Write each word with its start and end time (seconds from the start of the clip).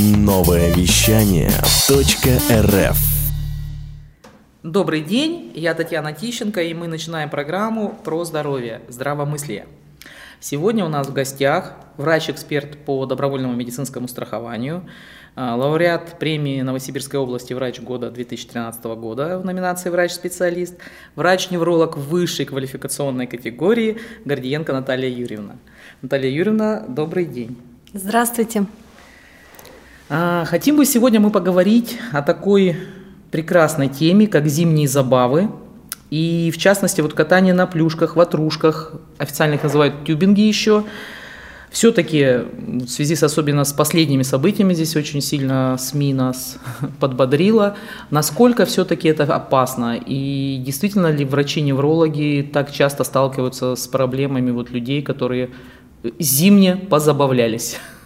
Новое 0.00 0.72
вещание 0.72 1.48
.рф 1.48 2.96
Добрый 4.62 5.00
день, 5.00 5.50
я 5.56 5.74
Татьяна 5.74 6.12
Тищенко, 6.12 6.62
и 6.62 6.72
мы 6.72 6.86
начинаем 6.86 7.28
программу 7.28 7.98
про 8.04 8.24
здоровье, 8.24 8.80
здравомыслие. 8.86 9.66
Сегодня 10.38 10.84
у 10.84 10.88
нас 10.88 11.08
в 11.08 11.12
гостях 11.12 11.72
врач-эксперт 11.96 12.78
по 12.84 13.06
добровольному 13.06 13.56
медицинскому 13.56 14.06
страхованию, 14.06 14.88
а, 15.34 15.56
лауреат 15.56 16.20
премии 16.20 16.60
Новосибирской 16.60 17.18
области 17.18 17.52
«Врач 17.52 17.80
года» 17.80 18.12
2013 18.12 18.94
года 18.94 19.40
в 19.40 19.44
номинации 19.44 19.90
«Врач-специалист», 19.90 20.76
врач-невролог 21.16 21.96
высшей 21.96 22.46
квалификационной 22.46 23.26
категории 23.26 23.98
Гордиенко 24.24 24.72
Наталья 24.72 25.08
Юрьевна. 25.08 25.56
Наталья 26.02 26.30
Юрьевна, 26.30 26.84
добрый 26.86 27.24
день. 27.24 27.56
Здравствуйте. 27.92 28.66
А, 30.10 30.46
хотим 30.46 30.76
бы 30.76 30.86
сегодня 30.86 31.20
мы 31.20 31.30
поговорить 31.30 31.98
о 32.12 32.22
такой 32.22 32.76
прекрасной 33.30 33.88
теме, 33.88 34.26
как 34.26 34.46
зимние 34.46 34.88
забавы. 34.88 35.50
И 36.10 36.50
в 36.54 36.56
частности, 36.56 37.02
вот 37.02 37.12
катание 37.12 37.52
на 37.52 37.66
плюшках, 37.66 38.16
ватрушках, 38.16 38.94
официально 39.18 39.54
их 39.54 39.62
называют 39.62 40.06
тюбинги 40.06 40.40
еще. 40.40 40.84
Все-таки 41.70 42.38
в 42.56 42.88
связи 42.88 43.14
с 43.14 43.22
особенно 43.22 43.62
с 43.64 43.74
последними 43.74 44.22
событиями 44.22 44.72
здесь 44.72 44.96
очень 44.96 45.20
сильно 45.20 45.76
СМИ 45.78 46.14
нас 46.14 46.56
подбодрила. 47.00 47.76
Насколько 48.10 48.64
все-таки 48.64 49.08
это 49.08 49.24
опасно? 49.24 49.98
И 49.98 50.62
действительно 50.64 51.08
ли 51.08 51.26
врачи-неврологи 51.26 52.48
так 52.50 52.72
часто 52.72 53.04
сталкиваются 53.04 53.76
с 53.76 53.86
проблемами 53.86 54.50
вот 54.50 54.70
людей, 54.70 55.02
которые 55.02 55.50
зимне 56.18 56.76
позабавлялись? 56.76 57.76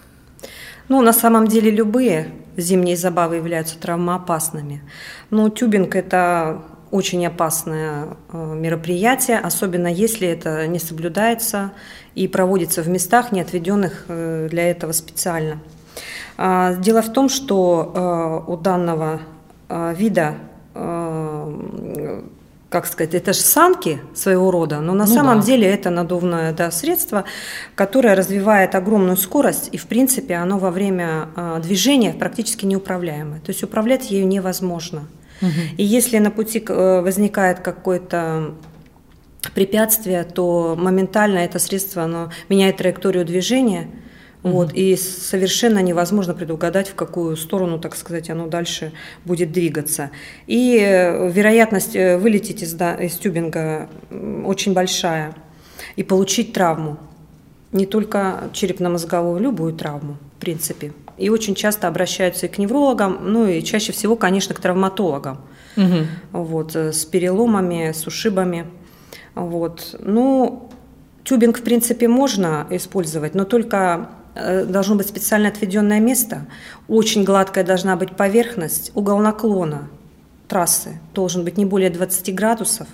Ну, 0.93 1.01
на 1.01 1.15
самом 1.15 1.49
деле 1.49 1.71
любые 1.71 2.33
зимние 2.59 2.99
забавы 2.99 3.37
являются 3.37 3.79
травмоопасными. 3.79 4.83
Но 5.31 5.49
тюбинг– 5.49 5.97
это 5.97 6.61
очень 6.91 7.27
опасное 7.27 8.09
э, 8.31 8.55
мероприятие, 8.55 9.39
особенно 9.39 9.87
если 9.87 10.29
это 10.29 10.67
не 10.67 10.79
соблюдается 10.79 11.73
и 12.15 12.29
проводится 12.29 12.83
в 12.83 12.91
местах, 12.91 13.33
не 13.33 13.41
отведенных 13.41 14.05
э, 14.09 14.49
для 14.51 14.71
этого 14.71 14.93
специально. 14.93 15.63
А, 16.37 16.75
дело 16.75 17.01
в 17.01 17.11
том, 17.11 17.31
что 17.31 18.45
э, 18.47 18.51
у 18.53 18.59
данного 18.59 19.23
вида 19.97 20.35
как 22.73 22.87
сказать, 22.87 23.15
это 23.15 23.35
же 23.35 23.41
санки 23.41 24.01
своего 24.15 24.51
рода, 24.51 24.81
но 24.81 24.95
на 24.95 25.05
ну 25.05 25.15
самом 25.15 25.41
да. 25.41 25.47
деле 25.47 25.69
это 25.69 25.91
надувное 25.91 26.53
да, 26.53 26.71
средство, 26.71 27.25
которое 27.75 28.15
развивает 28.15 28.75
огромную 28.75 29.19
скорость, 29.19 29.69
и 29.73 29.77
в 29.77 29.87
принципе 29.87 30.35
оно 30.37 30.59
во 30.59 30.71
время 30.71 31.29
э, 31.37 31.61
движения 31.63 32.15
практически 32.15 32.65
неуправляемое. 32.65 33.41
То 33.41 33.51
есть 33.51 33.63
управлять 33.63 34.11
ею 34.11 34.27
невозможно. 34.27 35.05
Угу. 35.43 35.51
И 35.77 35.85
если 35.85 36.19
на 36.19 36.31
пути 36.31 36.65
э, 36.67 37.01
возникает 37.03 37.61
какое-то 37.61 38.55
препятствие, 39.55 40.25
то 40.25 40.75
моментально 40.79 41.39
это 41.41 41.59
средство 41.59 42.05
оно 42.05 42.31
меняет 42.49 42.79
траекторию 42.79 43.25
движения– 43.25 43.87
вот, 44.43 44.73
и 44.75 44.97
совершенно 44.97 45.79
невозможно 45.79 46.35
предугадать, 46.35 46.89
в 46.89 46.95
какую 46.95 47.37
сторону, 47.37 47.79
так 47.79 47.95
сказать, 47.95 48.29
оно 48.29 48.49
дальше 48.49 48.93
будет 49.25 49.53
двигаться. 49.53 50.11
И 50.49 50.79
э, 50.81 51.31
вероятность 51.31 51.95
э, 51.95 52.19
вылететь 52.19 52.63
из, 52.63 52.73
да, 52.73 52.95
из 52.95 53.15
тюбинга 53.15 53.89
очень 54.45 54.73
большая 54.73 55.35
и 55.95 56.03
получить 56.03 56.53
травму. 56.53 56.97
Не 57.71 57.87
только 57.87 58.51
черепно-мозговую, 58.53 59.41
любую 59.41 59.75
травму, 59.75 60.17
в 60.37 60.41
принципе. 60.41 60.93
И 61.19 61.29
очень 61.29 61.55
часто 61.55 61.87
обращаются 61.87 62.47
и 62.47 62.49
к 62.49 62.59
неврологам, 62.59 63.21
ну 63.23 63.47
и 63.47 63.63
чаще 63.63 63.93
всего, 63.93 64.17
конечно, 64.17 64.55
к 64.57 64.61
травматологам. 64.61 65.39
Угу. 65.77 66.07
Вот, 66.33 66.75
э, 66.75 66.93
с 66.93 67.05
переломами, 67.05 67.93
с 67.93 68.09
ушибами. 68.09 68.67
Вот. 69.37 69.95
Ну, 70.01 70.69
тюбинг, 71.23 71.61
в 71.61 71.63
принципе, 71.63 72.09
можно 72.09 72.67
использовать, 72.71 73.35
но 73.35 73.45
только 73.45 74.11
должно 74.35 74.95
быть 74.95 75.09
специально 75.09 75.49
отведенное 75.49 76.01
место, 76.01 76.47
очень 76.89 77.25
гладкая 77.25 77.65
должна 77.65 77.97
быть 77.97 78.17
поверхность, 78.17 78.91
угол 78.95 79.19
наклона 79.19 79.89
трассы 80.53 81.01
должен 81.15 81.45
быть 81.45 81.57
не 81.57 81.65
более 81.65 81.89
20 81.89 82.35
градусов. 82.35 82.87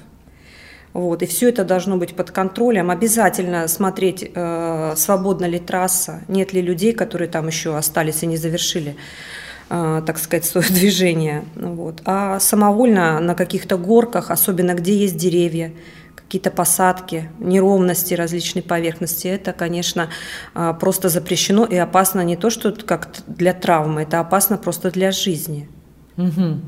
Вот, 0.92 1.22
и 1.22 1.26
все 1.26 1.48
это 1.48 1.64
должно 1.64 1.96
быть 1.96 2.14
под 2.14 2.30
контролем. 2.30 2.90
Обязательно 2.90 3.66
смотреть, 3.68 4.30
э, 4.32 4.94
свободна 4.96 5.44
ли 5.44 5.58
трасса, 5.58 6.20
нет 6.28 6.52
ли 6.52 6.62
людей, 6.62 6.92
которые 6.92 7.28
там 7.28 7.48
еще 7.48 7.76
остались 7.76 8.22
и 8.22 8.26
не 8.26 8.36
завершили, 8.36 8.96
э, 9.70 10.02
так 10.06 10.18
сказать, 10.18 10.44
свое 10.52 10.68
движение. 10.68 11.44
Вот. 11.56 12.00
А 12.04 12.38
самовольно 12.38 13.18
на 13.18 13.34
каких-то 13.34 13.76
горках, 13.76 14.30
особенно 14.30 14.74
где 14.74 14.96
есть 14.96 15.16
деревья, 15.16 15.72
какие-то 16.28 16.50
посадки, 16.50 17.30
неровности 17.38 18.12
различной 18.12 18.60
поверхности, 18.60 19.28
это, 19.28 19.54
конечно, 19.54 20.10
а, 20.52 20.74
просто 20.74 21.08
запрещено 21.08 21.64
и 21.64 21.76
опасно 21.76 22.20
не 22.20 22.36
то, 22.36 22.50
что 22.50 22.70
как 22.72 23.08
для 23.26 23.54
травмы, 23.54 24.02
это 24.02 24.20
опасно 24.20 24.58
просто 24.58 24.90
для 24.90 25.10
жизни. 25.10 25.70
Угу. 26.18 26.60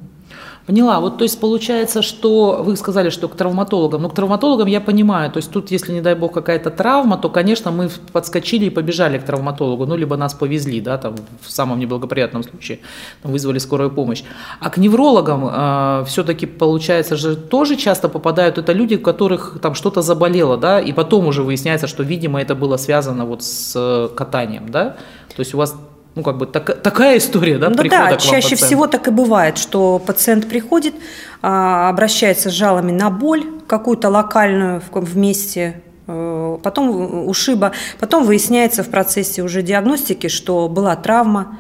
Поняла. 0.71 1.01
Вот, 1.01 1.19
то 1.19 1.25
есть 1.25 1.41
получается, 1.41 2.01
что 2.01 2.63
вы 2.63 2.77
сказали, 2.77 3.11
что 3.11 3.27
к 3.27 3.35
травматологам. 3.35 4.03
Но 4.03 4.09
к 4.09 4.15
травматологам 4.15 4.69
я 4.69 4.81
понимаю. 4.81 5.29
То 5.33 5.39
есть 5.39 5.51
тут, 5.51 5.73
если, 5.73 5.93
не 5.93 6.01
дай 6.01 6.15
бог, 6.15 6.33
какая-то 6.33 6.71
травма, 6.71 7.19
то, 7.19 7.29
конечно, 7.29 7.73
мы 7.73 7.91
подскочили 8.13 8.67
и 8.67 8.71
побежали 8.71 9.19
к 9.19 9.25
травматологу. 9.25 9.87
Ну, 9.87 9.97
либо 9.97 10.17
нас 10.17 10.33
повезли, 10.33 10.81
да, 10.81 10.97
там, 10.97 11.17
в 11.43 11.51
самом 11.51 11.81
неблагоприятном 11.81 12.45
случае, 12.45 12.79
там, 13.23 13.33
вызвали 13.33 13.59
скорую 13.59 13.91
помощь. 13.91 14.23
А 14.61 14.71
к 14.71 14.77
неврологам 14.77 15.51
э, 15.53 16.05
все-таки, 16.07 16.47
получается 16.47 17.17
же, 17.17 17.35
тоже 17.35 17.75
часто 17.75 18.09
попадают 18.09 18.57
это 18.57 18.73
люди, 18.73 18.95
у 18.95 19.01
которых 19.01 19.59
там 19.61 19.75
что-то 19.75 20.03
заболело, 20.03 20.57
да, 20.57 20.79
и 20.79 20.93
потом 20.93 21.27
уже 21.27 21.43
выясняется, 21.43 21.89
что, 21.89 22.05
видимо, 22.05 22.41
это 22.41 22.55
было 22.55 22.77
связано 22.77 23.25
вот 23.25 23.43
с 23.43 23.73
э, 23.75 24.09
катанием, 24.15 24.69
да. 24.69 24.97
То 25.35 25.41
есть 25.41 25.53
у 25.55 25.59
вас 25.59 25.75
ну, 26.15 26.23
как 26.23 26.39
бы 26.39 26.47
так, 26.47 26.83
такая 26.83 27.19
история, 27.19 27.59
да, 27.59 27.69
ну, 27.71 27.77
да, 27.77 28.17
чаще 28.17 28.51
пациента. 28.51 28.65
всего 28.67 28.87
так 28.89 29.09
и 29.09 29.11
бывает, 29.11 29.59
что 29.59 30.01
пациент 30.05 30.49
приходит, 30.49 30.95
а, 31.41 31.89
обращается 31.89 32.51
с 32.51 32.53
жалобами 32.53 32.93
на 32.93 33.11
боль 33.11 33.45
какую-то 33.67 34.09
локальную 34.09 34.83
в, 34.91 35.17
месте, 35.17 35.81
э, 36.09 36.59
потом 36.63 37.29
ушиба, 37.29 37.73
потом 38.01 38.25
выясняется 38.25 38.83
в 38.83 38.89
процессе 38.89 39.43
уже 39.43 39.63
диагностики, 39.63 40.27
что 40.27 40.69
была 40.69 40.97
травма, 40.97 41.59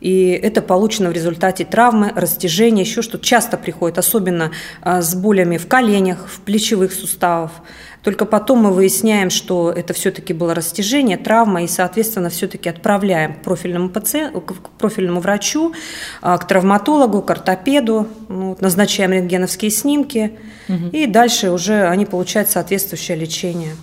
и 0.00 0.30
это 0.30 0.62
получено 0.62 1.10
в 1.10 1.12
результате 1.12 1.66
травмы, 1.66 2.12
растяжения, 2.16 2.82
еще 2.82 3.02
что 3.02 3.18
часто 3.18 3.58
приходит, 3.58 3.98
особенно 3.98 4.50
а, 4.80 5.02
с 5.02 5.14
болями 5.14 5.58
в 5.58 5.68
коленях, 5.68 6.26
в 6.26 6.40
плечевых 6.40 6.92
суставах. 6.92 7.52
Только 8.02 8.24
потом 8.24 8.60
мы 8.60 8.72
выясняем, 8.72 9.28
что 9.28 9.70
это 9.70 9.92
все-таки 9.92 10.32
было 10.32 10.54
растяжение, 10.54 11.18
травма, 11.18 11.64
и, 11.64 11.66
соответственно, 11.66 12.30
все-таки 12.30 12.68
отправляем 12.68 13.34
к 13.34 13.42
профильному, 13.42 13.90
пациенту, 13.90 14.40
к 14.40 14.70
профильному 14.78 15.20
врачу, 15.20 15.74
а, 16.22 16.38
к 16.38 16.46
травматологу, 16.46 17.20
к 17.20 17.30
ортопеду, 17.30 18.08
ну, 18.28 18.56
назначаем 18.60 19.12
рентгеновские 19.12 19.70
снимки, 19.70 20.38
угу. 20.68 20.88
и 20.92 21.06
дальше 21.06 21.50
уже 21.50 21.86
они 21.86 22.06
получают 22.06 22.48
соответствующее 22.48 23.18
лечение. 23.18 23.74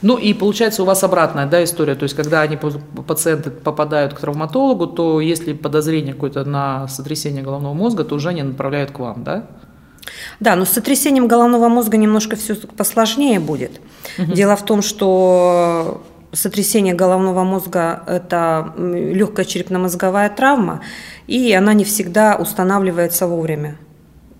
Ну 0.00 0.16
и 0.16 0.34
получается 0.34 0.82
у 0.82 0.86
вас 0.86 1.04
обратная 1.04 1.46
да, 1.46 1.62
история, 1.62 1.94
то 1.94 2.02
есть 2.02 2.16
когда 2.16 2.40
они, 2.40 2.58
пациенты 3.06 3.50
попадают 3.50 4.14
к 4.14 4.20
травматологу, 4.20 4.88
то 4.88 5.20
если 5.20 5.52
подозрение 5.52 6.12
какое-то 6.12 6.44
на 6.44 6.88
сотрясение 6.88 7.42
головного 7.42 7.72
мозга, 7.72 8.02
то 8.02 8.16
уже 8.16 8.30
они 8.30 8.42
направляют 8.42 8.90
к 8.90 8.98
вам, 8.98 9.22
да? 9.22 9.46
Да, 10.40 10.56
но 10.56 10.64
с 10.64 10.70
сотрясением 10.70 11.28
головного 11.28 11.68
мозга 11.68 11.96
немножко 11.96 12.36
все 12.36 12.54
посложнее 12.54 13.40
будет. 13.40 13.80
Угу. 14.18 14.32
Дело 14.32 14.56
в 14.56 14.64
том, 14.64 14.82
что 14.82 16.02
сотрясение 16.32 16.94
головного 16.94 17.44
мозга– 17.44 18.02
это 18.06 18.72
легкая 18.78 19.44
черепно-мозговая 19.44 20.30
травма, 20.30 20.80
и 21.26 21.52
она 21.52 21.74
не 21.74 21.84
всегда 21.84 22.36
устанавливается 22.36 23.26
вовремя 23.26 23.76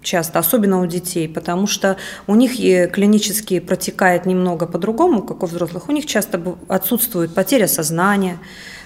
часто, 0.03 0.41
особенно 0.41 0.81
у 0.81 0.87
детей, 0.87 1.29
потому 1.29 1.69
что 1.69 1.97
у 2.27 2.35
них 2.35 2.57
клинически 2.57 3.61
протекает 3.61 4.27
немного 4.27 4.67
по-другому, 4.67 5.23
как 5.23 5.45
у 5.45 5.47
взрослых. 5.47 5.89
У 5.89 5.93
них 5.93 6.07
часто 6.07 6.43
отсутствует 6.67 7.35
потеря 7.35 7.69
сознания, 7.69 8.39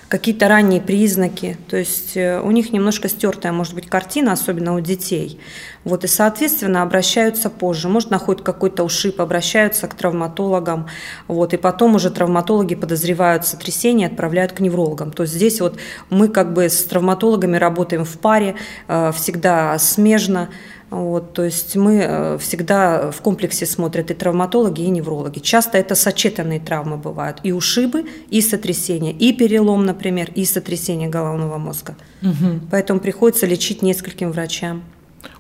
какие-то 0.08 0.48
ранние 0.48 0.80
признаки, 0.80 1.56
то 1.68 1.76
есть 1.76 2.16
э, 2.16 2.40
у 2.40 2.50
них 2.52 2.72
немножко 2.72 3.08
стертая, 3.08 3.52
может 3.52 3.74
быть, 3.74 3.88
картина, 3.88 4.32
особенно 4.32 4.74
у 4.74 4.80
детей. 4.80 5.40
Вот, 5.84 6.04
и, 6.04 6.06
соответственно, 6.08 6.82
обращаются 6.82 7.50
позже. 7.50 7.88
Может, 7.88 8.10
находят 8.10 8.42
какой-то 8.42 8.84
ушиб, 8.84 9.20
обращаются 9.20 9.88
к 9.88 9.94
травматологам. 9.94 10.88
Вот, 11.26 11.54
и 11.54 11.56
потом 11.56 11.96
уже 11.96 12.10
травматологи 12.10 12.74
подозревают 12.74 13.46
сотрясение, 13.46 14.08
отправляют 14.08 14.52
к 14.52 14.60
неврологам. 14.60 15.10
То 15.10 15.24
есть 15.24 15.34
здесь 15.34 15.60
вот 15.60 15.76
мы 16.10 16.28
как 16.28 16.52
бы 16.52 16.68
с 16.68 16.84
травматологами 16.84 17.56
работаем 17.56 18.04
в 18.04 18.18
паре, 18.18 18.54
э, 18.88 19.12
всегда 19.14 19.78
смежно. 19.78 20.48
Вот, 20.90 21.32
то 21.32 21.42
есть 21.42 21.74
мы 21.74 21.96
э, 21.96 22.38
всегда 22.38 23.10
в 23.10 23.20
комплексе 23.20 23.66
смотрят 23.66 24.10
и 24.12 24.14
травматологи, 24.14 24.82
и 24.82 24.88
неврологи. 24.88 25.40
Часто 25.40 25.78
это 25.78 25.96
сочетанные 25.96 26.60
травмы 26.60 26.96
бывают. 26.96 27.38
И 27.42 27.50
ушибы, 27.50 28.06
и 28.30 28.40
сотрясения, 28.40 29.12
и 29.12 29.32
перелом, 29.32 29.84
например, 29.84 30.30
и 30.34 30.44
сотрясение 30.44 31.08
головного 31.08 31.58
мозга. 31.58 31.96
Угу. 32.22 32.68
Поэтому 32.70 33.00
приходится 33.00 33.46
лечить 33.46 33.82
нескольким 33.82 34.30
врачам. 34.30 34.84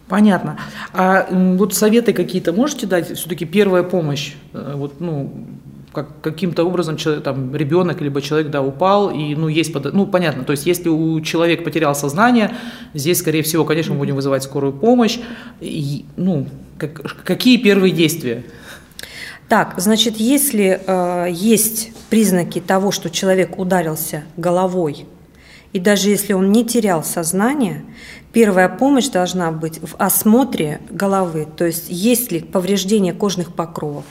Понятно. 0.08 0.58
А 0.92 1.28
вот 1.30 1.74
советы 1.74 2.12
какие-то 2.12 2.52
можете 2.52 2.86
дать? 2.86 3.16
Все-таки 3.16 3.44
первая 3.44 3.84
помощь. 3.84 4.34
Э, 4.52 4.74
вот, 4.76 5.00
ну, 5.00 5.32
как, 5.96 6.20
каким-то 6.20 6.62
образом 6.64 6.98
человек, 6.98 7.24
там, 7.24 7.56
ребенок 7.56 8.02
либо 8.02 8.20
человек 8.20 8.50
да, 8.50 8.60
упал, 8.60 9.08
и 9.08 9.34
ну, 9.34 9.48
есть, 9.48 9.72
под, 9.72 9.94
ну, 9.94 10.06
понятно, 10.06 10.44
то 10.44 10.50
есть 10.50 10.66
если 10.66 10.90
у 10.90 11.18
человека 11.22 11.64
потерял 11.64 11.94
сознание, 11.94 12.54
здесь, 12.92 13.18
скорее 13.20 13.42
всего, 13.42 13.64
конечно, 13.64 13.94
мы 13.94 14.00
будем 14.00 14.14
вызывать 14.14 14.42
скорую 14.42 14.74
помощь. 14.74 15.18
И, 15.60 16.04
ну, 16.16 16.46
как, 16.76 17.16
какие 17.24 17.56
первые 17.56 17.92
действия? 17.92 18.44
Так, 19.48 19.74
значит, 19.78 20.18
если 20.18 20.82
э, 20.86 21.28
есть 21.30 21.92
признаки 22.10 22.60
того, 22.60 22.90
что 22.90 23.08
человек 23.08 23.58
ударился 23.58 24.24
головой, 24.36 25.06
и 25.72 25.78
даже 25.78 26.10
если 26.10 26.34
он 26.34 26.52
не 26.52 26.66
терял 26.66 27.02
сознание, 27.04 27.84
первая 28.34 28.68
помощь 28.68 29.08
должна 29.08 29.50
быть 29.50 29.80
в 29.80 29.96
осмотре 29.96 30.80
головы, 30.90 31.46
то 31.56 31.64
есть 31.64 31.86
есть 31.88 32.32
ли 32.32 32.40
повреждение 32.40 33.14
кожных 33.14 33.54
покровов, 33.54 34.04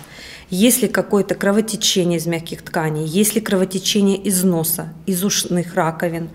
есть 0.50 0.82
ли 0.82 0.88
какое-то 0.88 1.36
кровотечение 1.36 2.20
из 2.20 2.28
мягких 2.28 2.62
тканей, 2.62 3.06
есть 3.06 3.36
ли 3.36 3.42
кровотечение 3.42 4.18
из 4.18 4.44
носа, 4.44 4.94
из 5.06 5.24
ушных 5.24 5.76
раковин. 5.76 6.30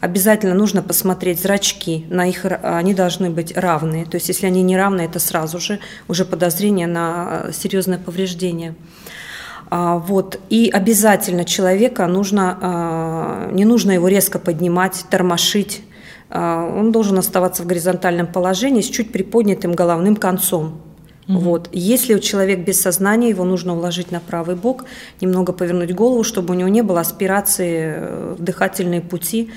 Обязательно 0.00 0.54
нужно 0.54 0.82
посмотреть 0.82 1.40
зрачки, 1.40 2.04
на 2.10 2.28
их, 2.28 2.44
они 2.62 2.92
должны 2.92 3.30
быть 3.30 3.56
равные. 3.56 4.04
То 4.04 4.16
есть 4.16 4.28
если 4.28 4.46
они 4.46 4.62
не 4.62 4.76
равны, 4.76 5.02
это 5.02 5.20
сразу 5.20 5.60
же 5.60 5.78
уже 6.08 6.24
подозрение 6.24 6.86
на 6.86 7.42
э, 7.44 7.52
серьезное 7.52 7.98
повреждение. 7.98 8.74
А, 9.70 9.96
вот. 9.96 10.38
И 10.50 10.68
обязательно 10.68 11.44
человека 11.46 12.06
нужно, 12.06 12.58
а, 12.60 13.50
не 13.52 13.64
нужно 13.64 13.92
его 13.92 14.08
резко 14.08 14.38
поднимать, 14.38 15.04
тормошить. 15.08 15.82
А, 16.28 16.66
он 16.66 16.92
должен 16.92 17.16
оставаться 17.16 17.62
в 17.62 17.66
горизонтальном 17.66 18.26
положении 18.26 18.82
с 18.82 18.90
чуть 18.90 19.12
приподнятым 19.12 19.72
головным 19.72 20.16
концом. 20.16 20.82
Угу. 21.28 21.38
Вот. 21.38 21.68
Если 21.72 22.14
у 22.14 22.18
человека 22.18 22.62
без 22.62 22.80
сознания, 22.80 23.28
его 23.28 23.44
нужно 23.44 23.76
уложить 23.76 24.10
на 24.10 24.20
правый 24.20 24.56
бок, 24.56 24.84
немного 25.20 25.52
повернуть 25.52 25.94
голову, 25.94 26.24
чтобы 26.24 26.54
у 26.54 26.56
него 26.56 26.68
не 26.68 26.82
было 26.82 27.00
аспирации 27.00 27.94
э, 27.96 28.34
в 28.38 28.42
дыхательные 28.42 29.00
пути 29.00 29.50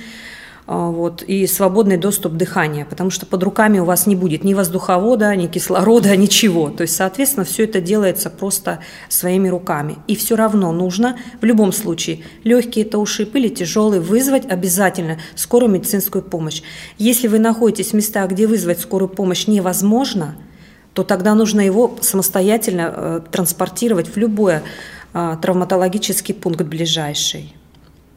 а, 0.67 0.89
вот, 0.89 1.21
и 1.21 1.45
свободный 1.45 1.97
доступ 1.97 2.33
дыхания, 2.33 2.85
потому 2.85 3.11
что 3.11 3.27
под 3.27 3.43
руками 3.43 3.77
у 3.77 3.85
вас 3.85 4.07
не 4.07 4.15
будет 4.15 4.43
ни 4.43 4.55
воздуховода, 4.55 5.35
ни 5.35 5.47
кислорода, 5.47 6.15
ничего. 6.17 6.69
То 6.69 6.83
есть, 6.83 6.95
соответственно, 6.95 7.45
все 7.45 7.63
это 7.63 7.81
делается 7.81 8.29
просто 8.29 8.79
своими 9.09 9.47
руками. 9.47 9.97
И 10.07 10.15
все 10.15 10.35
равно 10.35 10.71
нужно 10.71 11.17
в 11.41 11.45
любом 11.45 11.71
случае, 11.71 12.21
легкий 12.43 12.81
это 12.81 12.99
ушиб 12.99 13.35
или 13.35 13.47
тяжелый, 13.47 13.99
вызвать 13.99 14.45
обязательно 14.45 15.19
скорую 15.35 15.71
медицинскую 15.71 16.23
помощь. 16.23 16.61
Если 16.99 17.27
вы 17.27 17.39
находитесь 17.39 17.89
в 17.89 17.93
местах, 17.93 18.29
где 18.29 18.45
вызвать 18.45 18.79
скорую 18.79 19.09
помощь 19.09 19.47
невозможно– 19.47 20.35
то 20.95 21.03
тогда 21.03 21.35
нужно 21.35 21.59
его 21.59 21.97
самостоятельно 22.01 22.93
э, 22.95 23.21
транспортировать 23.29 24.07
в 24.07 24.17
любой 24.17 24.61
э, 25.13 25.37
травматологический 25.41 26.33
пункт 26.33 26.61
ближайший. 26.61 27.53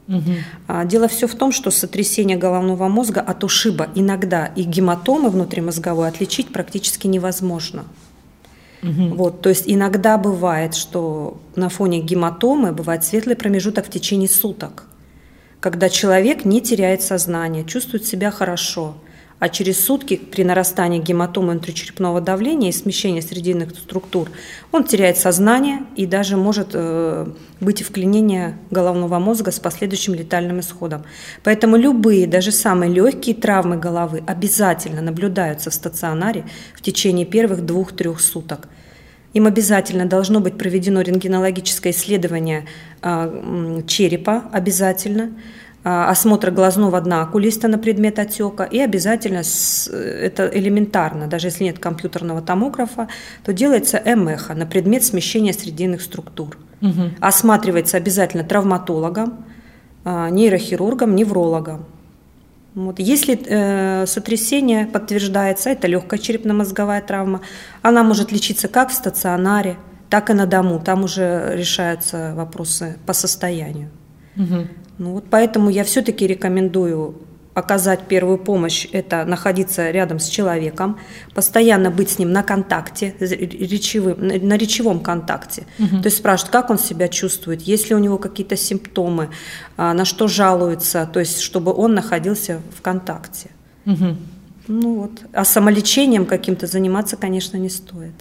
Угу. 0.06 0.84
Дело 0.84 1.08
все 1.08 1.26
в 1.26 1.34
том, 1.34 1.52
что 1.52 1.70
сотрясение 1.70 2.38
головного 2.38 2.88
мозга 2.88 3.20
от 3.20 3.44
ушиба 3.44 3.88
иногда 3.94 4.46
и 4.46 4.62
гематомы 4.62 5.28
внутримозговой 5.28 6.08
отличить 6.08 6.50
практически 6.50 7.08
невозможно. 7.08 7.84
Угу. 8.82 9.16
Вот, 9.16 9.42
то 9.42 9.48
есть 9.48 9.64
иногда 9.66 10.16
бывает, 10.16 10.74
что 10.76 11.42
на 11.56 11.68
фоне 11.68 12.00
гематомы 12.00 12.72
бывает 12.72 13.04
светлый 13.04 13.34
промежуток 13.34 13.86
в 13.86 13.90
течение 13.90 14.28
суток, 14.28 14.84
когда 15.58 15.88
человек 15.88 16.44
не 16.44 16.62
теряет 16.62 17.02
сознание, 17.02 17.64
чувствует 17.64 18.06
себя 18.06 18.30
хорошо– 18.30 18.94
а 19.38 19.48
через 19.48 19.80
сутки 19.84 20.16
при 20.16 20.42
нарастании 20.42 21.00
гематомы 21.00 21.52
внутричерепного 21.52 22.20
давления 22.20 22.70
и 22.70 22.72
смещения 22.72 23.22
срединных 23.22 23.70
структур 23.70 24.30
он 24.72 24.84
теряет 24.84 25.16
сознание 25.16 25.80
и 25.96 26.06
даже 26.06 26.36
может 26.36 26.70
э, 26.72 27.26
быть 27.60 27.82
вклинение 27.82 28.58
головного 28.70 29.18
мозга 29.18 29.52
с 29.52 29.60
последующим 29.60 30.14
летальным 30.14 30.60
исходом. 30.60 31.04
Поэтому 31.44 31.76
любые, 31.76 32.26
даже 32.26 32.50
самые 32.50 32.92
легкие 32.92 33.36
травмы 33.36 33.76
головы 33.76 34.22
обязательно 34.26 35.02
наблюдаются 35.02 35.70
в 35.70 35.74
стационаре 35.74 36.44
в 36.74 36.82
течение 36.82 37.24
первых 37.24 37.64
двух-трех 37.64 38.20
суток. 38.20 38.68
Им 39.34 39.46
обязательно 39.46 40.06
должно 40.06 40.40
быть 40.40 40.58
проведено 40.58 41.00
рентгенологическое 41.00 41.92
исследование 41.92 42.66
э, 43.02 43.82
черепа, 43.86 44.44
обязательно– 44.52 45.30
а, 45.40 45.67
осмотр 45.88 46.50
глазного 46.50 47.00
дна 47.00 47.22
окулиста 47.22 47.68
на 47.68 47.78
предмет 47.78 48.18
отека 48.18 48.64
и 48.64 48.78
обязательно, 48.80 49.42
это 49.90 50.50
элементарно, 50.52 51.26
даже 51.26 51.48
если 51.48 51.64
нет 51.64 51.78
компьютерного 51.78 52.42
томографа, 52.42 53.08
то 53.44 53.52
делается 53.52 54.02
МЭХО 54.04 54.54
на 54.54 54.66
предмет 54.66 55.04
смещения 55.04 55.52
срединных 55.52 56.02
структур. 56.02 56.58
Угу. 56.80 57.10
Осматривается 57.20 57.96
обязательно 57.96 58.44
травматологом, 58.44 59.44
а, 60.04 60.30
нейрохирургом, 60.30 61.14
неврологом. 61.14 61.86
Вот. 62.74 63.00
Если 63.00 63.38
э, 63.44 64.06
сотрясение 64.06 64.86
подтверждается, 64.86 65.70
это 65.70 65.88
легкая 65.88 66.20
черепно-мозговая 66.20 67.00
травма, 67.02 67.40
она 67.82 68.04
может 68.04 68.30
лечиться 68.30 68.68
как 68.68 68.90
в 68.90 68.94
стационаре, 68.94 69.76
так 70.10 70.30
и 70.30 70.32
на 70.32 70.46
дому. 70.46 70.78
Там 70.78 71.02
уже 71.02 71.54
решаются 71.56 72.34
вопросы 72.36 72.96
по 73.04 73.14
состоянию. 73.14 73.90
Угу. 74.36 74.68
Ну 74.98 75.12
вот 75.12 75.24
поэтому 75.30 75.70
я 75.70 75.84
все-таки 75.84 76.26
рекомендую 76.26 77.14
оказать 77.58 78.06
первую 78.08 78.38
помощь– 78.38 78.86
это 78.92 79.24
находиться 79.24 79.90
рядом 79.90 80.18
с 80.20 80.28
человеком, 80.28 80.98
постоянно 81.34 81.90
быть 81.90 82.10
с 82.10 82.18
ним 82.18 82.32
на 82.32 82.42
контакте, 82.42 83.14
речевым, 83.18 84.16
на 84.20 84.56
речевом 84.56 85.00
контакте. 85.00 85.66
Угу. 85.78 85.98
То 85.98 86.06
есть 86.06 86.18
спрашивать, 86.18 86.52
как 86.52 86.70
он 86.70 86.78
себя 86.78 87.08
чувствует, 87.08 87.62
есть 87.62 87.90
ли 87.90 87.96
у 87.96 87.98
него 87.98 88.18
какие-то 88.18 88.56
симптомы, 88.56 89.30
а, 89.76 89.92
на 89.92 90.04
что 90.04 90.28
жалуется, 90.28 91.08
то 91.12 91.20
есть 91.20 91.40
чтобы 91.40 91.72
он 91.74 91.94
находился 91.94 92.60
в 92.76 92.80
контакте. 92.80 93.50
Угу. 93.86 94.16
Ну 94.68 94.94
вот. 94.94 95.12
А 95.32 95.44
самолечением 95.44 96.26
каким-то 96.26 96.66
заниматься, 96.66 97.16
конечно, 97.16 97.56
не 97.56 97.70
стоит. 97.70 98.14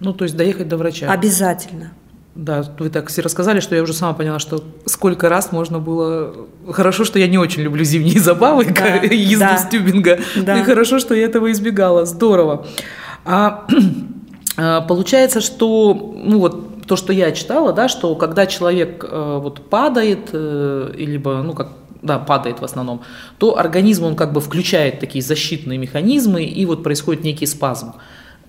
Ну, 0.00 0.12
то 0.12 0.24
есть 0.24 0.36
доехать 0.36 0.68
до 0.68 0.76
врача. 0.76 1.10
Обязательно. 1.10 1.92
Да, 2.34 2.64
вы 2.80 2.90
так 2.90 3.08
все 3.08 3.22
рассказали, 3.22 3.60
что 3.60 3.76
я 3.76 3.82
уже 3.82 3.92
сама 3.92 4.12
поняла, 4.12 4.40
что 4.40 4.64
сколько 4.86 5.28
раз 5.28 5.52
можно 5.52 5.78
было... 5.78 6.34
Хорошо, 6.72 7.04
что 7.04 7.20
я 7.20 7.28
не 7.28 7.38
очень 7.38 7.62
люблю 7.62 7.84
зимние 7.84 8.18
забавы, 8.20 8.64
да, 8.64 8.96
езду 8.96 9.40
да, 9.40 9.58
с 9.58 9.68
тюбинга. 9.68 10.18
Да. 10.36 10.58
И 10.58 10.64
хорошо, 10.64 10.98
что 10.98 11.14
я 11.14 11.26
этого 11.26 11.52
избегала. 11.52 12.06
Здорово. 12.06 12.66
А, 13.24 13.66
а, 14.56 14.80
получается, 14.80 15.40
что, 15.40 15.94
ну 16.24 16.40
вот, 16.40 16.86
то, 16.86 16.96
что 16.96 17.12
я 17.12 17.30
читала, 17.32 17.72
да, 17.72 17.88
что 17.88 18.14
когда 18.16 18.46
человек 18.46 19.04
э, 19.08 19.38
вот 19.40 19.70
падает, 19.70 20.30
э, 20.32 20.92
либо, 20.96 21.42
ну 21.42 21.54
как, 21.54 21.68
да, 22.02 22.18
падает 22.18 22.60
в 22.60 22.64
основном, 22.64 23.02
то 23.38 23.58
организм, 23.58 24.04
он 24.04 24.16
как 24.16 24.32
бы 24.32 24.40
включает 24.40 25.00
такие 25.00 25.22
защитные 25.22 25.78
механизмы, 25.78 26.44
и 26.44 26.66
вот 26.66 26.82
происходит 26.82 27.24
некий 27.24 27.46
спазм. 27.46 27.94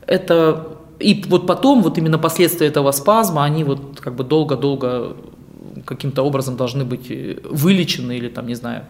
Это 0.05 0.74
и 0.99 1.23
вот 1.27 1.47
потом, 1.47 1.81
вот 1.81 1.97
именно 1.97 2.17
последствия 2.17 2.67
этого 2.67 2.91
спазма, 2.91 3.43
они 3.43 3.63
вот 3.63 3.99
как 3.99 4.15
бы 4.15 4.23
долго-долго 4.23 5.15
каким-то 5.85 6.23
образом 6.23 6.55
должны 6.55 6.85
быть 6.85 7.11
э, 7.11 7.37
вылечены 7.43 8.17
или 8.17 8.29
там, 8.29 8.47
не 8.47 8.55
знаю. 8.55 8.85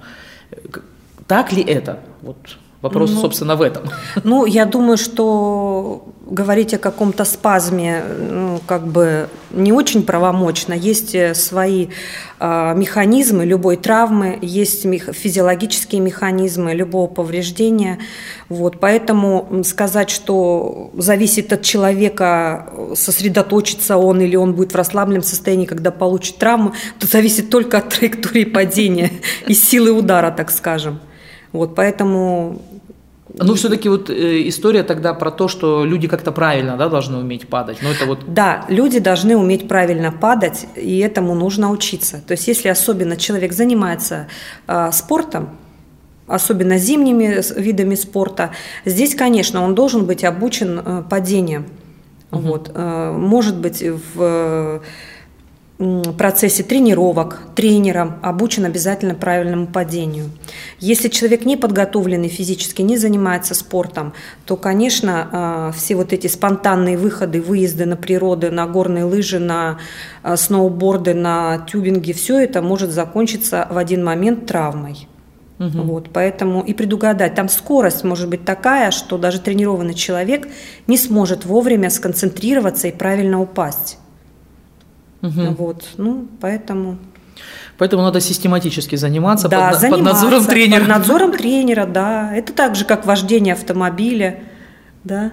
Так 1.27 1.51
ли 1.51 1.63
это? 1.63 1.99
Вот 2.21 2.37
Вопрос, 2.85 3.11
ну, 3.11 3.21
собственно, 3.21 3.55
в 3.55 3.63
этом. 3.63 3.83
Ну, 4.23 4.45
я 4.45 4.65
думаю, 4.65 4.97
что 4.97 6.03
говорить 6.29 6.73
о 6.75 6.77
каком-то 6.77 7.25
спазме, 7.25 8.03
ну, 8.31 8.59
как 8.67 8.85
бы 8.87 9.27
не 9.51 9.71
очень 9.71 10.03
правомочно. 10.03 10.73
Есть 10.73 11.15
э, 11.15 11.33
свои 11.33 11.87
э, 12.39 12.73
механизмы 12.75 13.45
любой 13.45 13.77
травмы, 13.77 14.37
есть 14.41 14.85
мех, 14.85 15.09
физиологические 15.13 15.99
механизмы 16.01 16.75
любого 16.75 17.07
повреждения. 17.07 17.97
Вот, 18.49 18.79
поэтому 18.79 19.63
сказать, 19.63 20.11
что 20.11 20.91
зависит 20.93 21.53
от 21.53 21.63
человека, 21.63 22.69
сосредоточится 22.93 23.97
он 23.97 24.21
или 24.21 24.35
он 24.35 24.53
будет 24.53 24.73
в 24.73 24.75
расслабленном 24.75 25.23
состоянии, 25.23 25.65
когда 25.65 25.89
получит 25.89 26.37
травму, 26.37 26.73
то 26.99 27.07
зависит 27.07 27.49
только 27.49 27.79
от 27.79 27.89
траектории 27.89 28.45
падения 28.45 29.11
и 29.47 29.55
силы 29.55 29.91
удара, 29.91 30.29
так 30.29 30.51
скажем. 30.51 30.99
Вот, 31.55 31.73
поэтому 31.73 32.61
ну, 33.33 33.55
все-таки 33.55 33.89
вот 33.89 34.09
э, 34.09 34.47
история 34.47 34.83
тогда 34.83 35.13
про 35.13 35.31
то, 35.31 35.47
что 35.47 35.83
люди 35.83 36.07
как-то 36.07 36.31
правильно 36.31 36.77
да, 36.77 36.89
должны 36.89 37.17
уметь 37.17 37.47
падать. 37.47 37.79
Ну, 37.81 37.89
это 37.89 38.05
вот... 38.05 38.19
Да, 38.27 38.65
люди 38.69 38.99
должны 38.99 39.35
уметь 39.35 39.67
правильно 39.67 40.11
падать, 40.11 40.67
и 40.75 40.99
этому 40.99 41.33
нужно 41.33 41.71
учиться. 41.71 42.21
То 42.25 42.33
есть, 42.33 42.47
если 42.47 42.69
особенно 42.69 43.17
человек 43.17 43.51
занимается 43.51 44.27
э, 44.67 44.91
спортом, 44.91 45.49
особенно 46.27 46.77
зимними 46.77 47.41
видами 47.59 47.95
спорта, 47.95 48.51
здесь, 48.85 49.15
конечно, 49.15 49.63
он 49.63 49.73
должен 49.73 50.05
быть 50.05 50.23
обучен 50.23 50.79
э, 50.85 51.03
падением. 51.09 51.65
Угу. 52.31 52.41
Вот. 52.41 52.71
Э, 52.75 53.11
может 53.11 53.57
быть, 53.57 53.83
в 54.15 54.81
процессе 56.17 56.63
тренировок 56.63 57.41
тренером 57.53 58.15
обучен 58.21 58.63
обязательно 58.63 59.13
правильному 59.13 59.67
падению. 59.67 60.29
Если 60.79 61.09
человек 61.09 61.43
не 61.43 61.57
подготовленный 61.57 62.29
физически, 62.29 62.81
не 62.81 62.97
занимается 62.97 63.53
спортом, 63.55 64.13
то, 64.45 64.55
конечно, 64.55 65.29
а, 65.31 65.71
все 65.73 65.95
вот 65.95 66.13
эти 66.13 66.27
спонтанные 66.27 66.97
выходы, 66.97 67.41
выезды 67.41 67.85
на 67.85 67.97
природу, 67.97 68.51
на 68.53 68.67
горные 68.67 69.03
лыжи, 69.03 69.39
на 69.39 69.79
а, 70.23 70.37
сноуборды, 70.37 71.13
на 71.13 71.65
тюбинги, 71.69 72.13
все 72.13 72.39
это 72.39 72.61
может 72.61 72.91
закончиться 72.91 73.67
в 73.69 73.77
один 73.77 74.01
момент 74.01 74.45
травмой. 74.45 75.09
Угу. 75.59 75.81
Вот, 75.83 76.09
поэтому 76.11 76.61
и 76.61 76.73
предугадать. 76.73 77.35
Там 77.35 77.49
скорость 77.49 78.05
может 78.05 78.29
быть 78.29 78.45
такая, 78.45 78.91
что 78.91 79.17
даже 79.17 79.39
тренированный 79.41 79.93
человек 79.93 80.47
не 80.87 80.97
сможет 80.97 81.45
вовремя 81.45 81.89
сконцентрироваться 81.89 82.87
и 82.87 82.91
правильно 82.91 83.41
упасть. 83.41 83.97
Угу. 85.27 85.55
Вот, 85.57 85.85
ну, 85.97 86.27
поэтому... 86.39 86.97
Поэтому 87.77 88.03
надо 88.03 88.21
систематически 88.21 88.95
заниматься, 88.95 89.49
да, 89.49 89.71
под, 89.71 89.79
заниматься 89.79 90.03
под 90.03 90.13
надзором 90.13 90.45
тренера. 90.45 90.79
Под 90.79 90.87
надзором 90.87 91.31
тренера, 91.33 91.85
да. 91.85 92.33
Это 92.33 92.53
так 92.53 92.75
же, 92.75 92.85
как 92.85 93.05
вождение 93.05 93.53
автомобиля, 93.53 94.39
да. 95.03 95.31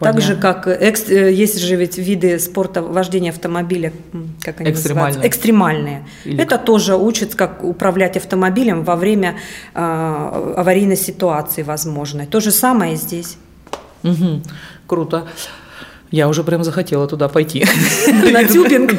Понятно. 0.00 0.20
Так 0.20 0.28
же, 0.28 0.36
как 0.36 0.66
экс, 0.66 1.10
э, 1.10 1.30
есть 1.30 1.60
же 1.60 1.76
ведь 1.76 1.98
виды 1.98 2.38
спорта 2.38 2.80
вождения 2.80 3.30
автомобиля, 3.30 3.92
как 4.40 4.60
они 4.60 4.70
Экстремальные. 4.70 5.08
называются? 5.08 5.28
Экстремальные. 5.28 6.06
Или... 6.24 6.42
Это 6.42 6.56
тоже 6.56 6.96
учат, 6.96 7.34
как 7.34 7.62
управлять 7.62 8.16
автомобилем 8.16 8.82
во 8.82 8.96
время 8.96 9.36
э, 9.74 10.54
аварийной 10.56 10.96
ситуации 10.96 11.62
возможной. 11.62 12.24
То 12.26 12.40
же 12.40 12.50
самое 12.50 12.94
и 12.94 12.96
здесь. 12.96 13.36
Угу. 14.02 14.42
Круто. 14.86 15.26
Я 16.10 16.28
уже 16.28 16.42
прям 16.42 16.64
захотела 16.64 17.06
туда 17.06 17.28
пойти. 17.28 17.64
На 18.32 18.44
тюбинг? 18.44 18.94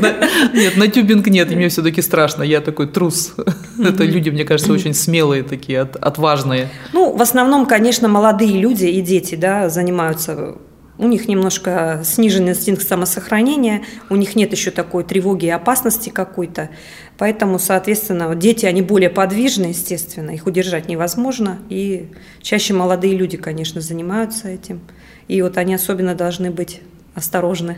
Нет, 0.53 0.77
на 0.77 0.87
тюбинг 0.87 1.27
нет, 1.27 1.51
мне 1.51 1.67
все-таки 1.67 2.01
страшно, 2.01 2.43
я 2.43 2.61
такой 2.61 2.87
трус. 2.87 3.33
Это 3.77 4.03
люди, 4.03 4.29
мне 4.29 4.45
кажется, 4.45 4.71
очень 4.71 4.93
смелые 4.93 5.43
такие, 5.43 5.81
отважные. 5.81 6.69
Ну, 6.93 7.15
в 7.15 7.21
основном, 7.21 7.65
конечно, 7.65 8.07
молодые 8.07 8.57
люди 8.59 8.85
и 8.85 9.01
дети, 9.01 9.35
да, 9.35 9.69
занимаются 9.69 10.55
у 11.01 11.07
них 11.07 11.27
немножко 11.27 12.01
сниженный 12.05 12.51
инстинкт 12.51 12.87
самосохранения, 12.87 13.81
у 14.11 14.15
них 14.15 14.35
нет 14.35 14.51
еще 14.51 14.69
такой 14.69 15.03
тревоги 15.03 15.47
и 15.47 15.49
опасности 15.49 16.09
какой-то. 16.09 16.69
Поэтому, 17.17 17.57
соответственно, 17.57 18.35
дети, 18.35 18.67
они 18.67 18.83
более 18.83 19.09
подвижны, 19.09 19.65
естественно, 19.65 20.29
их 20.29 20.45
удержать 20.45 20.87
невозможно. 20.87 21.57
И 21.69 22.11
чаще 22.41 22.75
молодые 22.75 23.15
люди, 23.15 23.35
конечно, 23.37 23.81
занимаются 23.81 24.47
этим. 24.47 24.81
И 25.27 25.41
вот 25.41 25.57
они 25.57 25.73
особенно 25.73 26.13
должны 26.13 26.51
быть 26.51 26.81
осторожны. 27.13 27.77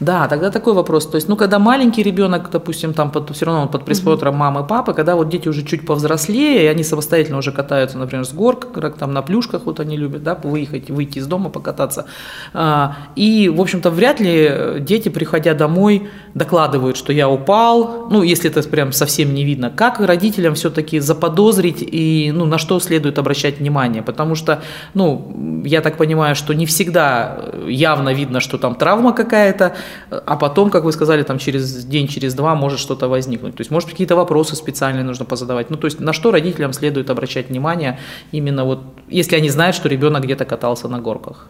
Да, 0.00 0.28
тогда 0.28 0.50
такой 0.50 0.74
вопрос. 0.74 1.06
То 1.06 1.16
есть, 1.16 1.28
ну, 1.28 1.36
когда 1.36 1.58
маленький 1.58 2.02
ребенок, 2.02 2.50
допустим, 2.50 2.92
там 2.92 3.10
под, 3.10 3.34
все 3.34 3.46
равно 3.46 3.62
он 3.62 3.68
под 3.68 3.86
присмотром 3.86 4.34
угу. 4.34 4.38
мамы, 4.38 4.66
папы, 4.66 4.92
когда 4.92 5.16
вот 5.16 5.30
дети 5.30 5.48
уже 5.48 5.64
чуть 5.64 5.86
повзрослее, 5.86 6.64
и 6.64 6.66
они 6.66 6.84
самостоятельно 6.84 7.38
уже 7.38 7.52
катаются, 7.52 7.96
например, 7.96 8.26
с 8.26 8.32
горок, 8.32 8.72
как 8.72 8.98
там 8.98 9.14
на 9.14 9.22
плюшках 9.22 9.62
вот 9.64 9.80
они 9.80 9.96
любят, 9.96 10.22
да, 10.22 10.34
выехать, 10.34 10.90
выйти 10.90 11.18
из 11.18 11.26
дома, 11.26 11.48
покататься. 11.48 12.04
А, 12.52 12.96
и, 13.16 13.48
в 13.48 13.60
общем-то, 13.60 13.90
вряд 13.90 14.20
ли 14.20 14.80
дети, 14.80 15.08
приходя 15.08 15.54
домой, 15.54 16.10
докладывают, 16.34 16.98
что 16.98 17.14
я 17.14 17.30
упал, 17.30 18.08
ну, 18.10 18.22
если 18.22 18.50
это 18.50 18.62
прям 18.68 18.92
совсем 18.92 19.32
не 19.32 19.44
видно. 19.44 19.70
Как 19.70 20.00
родителям 20.00 20.54
все-таки 20.54 20.98
заподозрить 20.98 21.80
и, 21.80 22.30
ну, 22.34 22.44
на 22.44 22.58
что 22.58 22.78
следует 22.80 23.18
обращать 23.18 23.58
внимание? 23.58 24.02
Потому 24.02 24.34
что, 24.34 24.60
ну, 24.92 25.62
я 25.64 25.80
так 25.80 25.96
понимаю, 25.96 26.36
что 26.36 26.52
не 26.52 26.66
всегда 26.66 27.38
явно 27.66 28.12
видно, 28.12 28.40
что 28.40 28.58
там 28.58 28.65
травма 28.74 29.12
какая-то, 29.12 29.76
а 30.10 30.36
потом, 30.36 30.70
как 30.70 30.84
вы 30.84 30.92
сказали, 30.92 31.22
там 31.22 31.38
через 31.38 31.84
день, 31.84 32.08
через 32.08 32.34
два 32.34 32.54
может 32.54 32.78
что-то 32.78 33.08
возникнуть. 33.08 33.56
То 33.56 33.60
есть, 33.60 33.70
может, 33.70 33.88
какие-то 33.88 34.16
вопросы 34.16 34.56
специальные 34.56 35.04
нужно 35.04 35.24
позадавать. 35.24 35.70
Ну, 35.70 35.76
то 35.76 35.86
есть, 35.86 36.00
на 36.00 36.12
что 36.12 36.30
родителям 36.30 36.72
следует 36.72 37.10
обращать 37.10 37.48
внимание 37.48 37.98
именно 38.32 38.64
вот, 38.64 38.80
если 39.08 39.36
они 39.36 39.50
знают, 39.50 39.76
что 39.76 39.88
ребенок 39.88 40.24
где-то 40.24 40.44
катался 40.44 40.88
на 40.88 40.98
горках? 41.00 41.48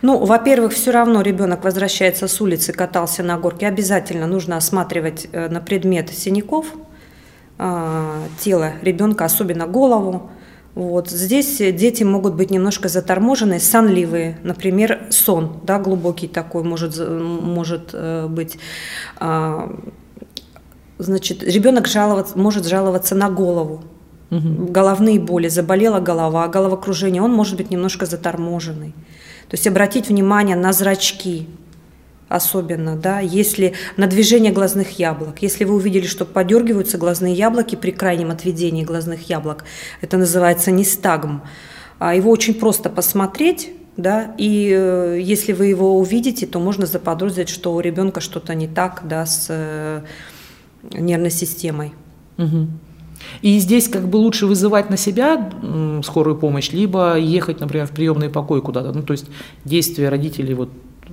Ну, 0.00 0.24
во-первых, 0.24 0.72
все 0.72 0.90
равно 0.90 1.20
ребенок 1.20 1.62
возвращается 1.64 2.28
с 2.28 2.40
улицы, 2.40 2.72
катался 2.72 3.22
на 3.22 3.36
горке. 3.36 3.66
Обязательно 3.66 4.26
нужно 4.26 4.56
осматривать 4.56 5.28
э, 5.32 5.48
на 5.48 5.60
предмет 5.60 6.08
синяков 6.08 6.66
а, 7.58 8.22
тело 8.38 8.72
ребенка, 8.82 9.24
особенно 9.24 9.66
голову. 9.66 10.30
Вот. 10.78 11.10
Здесь 11.10 11.56
дети 11.58 12.04
могут 12.04 12.36
быть 12.36 12.52
немножко 12.52 12.88
заторможенные, 12.88 13.58
сонливые. 13.58 14.38
Например, 14.44 15.08
сон, 15.10 15.58
да, 15.64 15.80
глубокий 15.80 16.28
такой 16.28 16.62
может, 16.62 16.96
может 16.96 17.90
э, 17.94 18.28
быть. 18.28 18.58
А, 19.16 19.76
значит, 20.98 21.42
ребенок 21.42 21.88
жаловаться, 21.88 22.38
может 22.38 22.64
жаловаться 22.64 23.16
на 23.16 23.28
голову. 23.28 23.82
Угу. 24.30 24.68
Головные 24.70 25.18
боли, 25.18 25.48
заболела 25.48 25.98
голова, 25.98 26.46
головокружение, 26.46 27.22
он 27.22 27.32
может 27.32 27.56
быть 27.56 27.70
немножко 27.72 28.06
заторможенный. 28.06 28.94
То 29.48 29.56
есть 29.56 29.66
обратить 29.66 30.08
внимание 30.08 30.54
на 30.54 30.72
зрачки, 30.72 31.48
особенно, 32.28 32.96
да, 32.96 33.20
если 33.20 33.74
на 33.96 34.06
движение 34.06 34.52
глазных 34.52 34.98
яблок, 34.98 35.42
если 35.42 35.64
вы 35.64 35.74
увидели, 35.74 36.06
что 36.06 36.24
подергиваются 36.24 36.98
глазные 36.98 37.34
яблоки 37.34 37.74
при 37.74 37.90
крайнем 37.90 38.30
отведении 38.30 38.84
глазных 38.84 39.28
яблок, 39.28 39.64
это 40.00 40.16
называется 40.16 40.70
нестагм, 40.70 41.42
а 41.98 42.14
его 42.14 42.30
очень 42.30 42.54
просто 42.54 42.90
посмотреть, 42.90 43.70
да, 43.96 44.34
и 44.38 44.72
э, 44.72 45.18
если 45.20 45.52
вы 45.52 45.66
его 45.66 45.98
увидите, 45.98 46.46
то 46.46 46.60
можно 46.60 46.86
заподозрить, 46.86 47.48
что 47.48 47.74
у 47.74 47.80
ребенка 47.80 48.20
что-то 48.20 48.54
не 48.54 48.68
так, 48.68 49.02
да, 49.04 49.26
с 49.26 49.46
э, 49.48 50.02
нервной 50.92 51.30
системой. 51.30 51.92
Угу. 52.36 52.68
И 53.42 53.58
здесь 53.58 53.88
как 53.88 54.08
бы 54.08 54.16
лучше 54.16 54.46
вызывать 54.46 54.90
на 54.90 54.96
себя 54.96 55.50
скорую 56.04 56.36
помощь, 56.36 56.70
либо 56.70 57.16
ехать, 57.16 57.58
например, 57.58 57.86
в 57.86 57.90
приемный 57.90 58.28
покой 58.28 58.62
куда-то. 58.62 58.92
Ну, 58.92 59.02
то 59.02 59.12
есть 59.12 59.26
действия 59.64 60.08
родителей 60.08 60.54
вот 60.54 60.70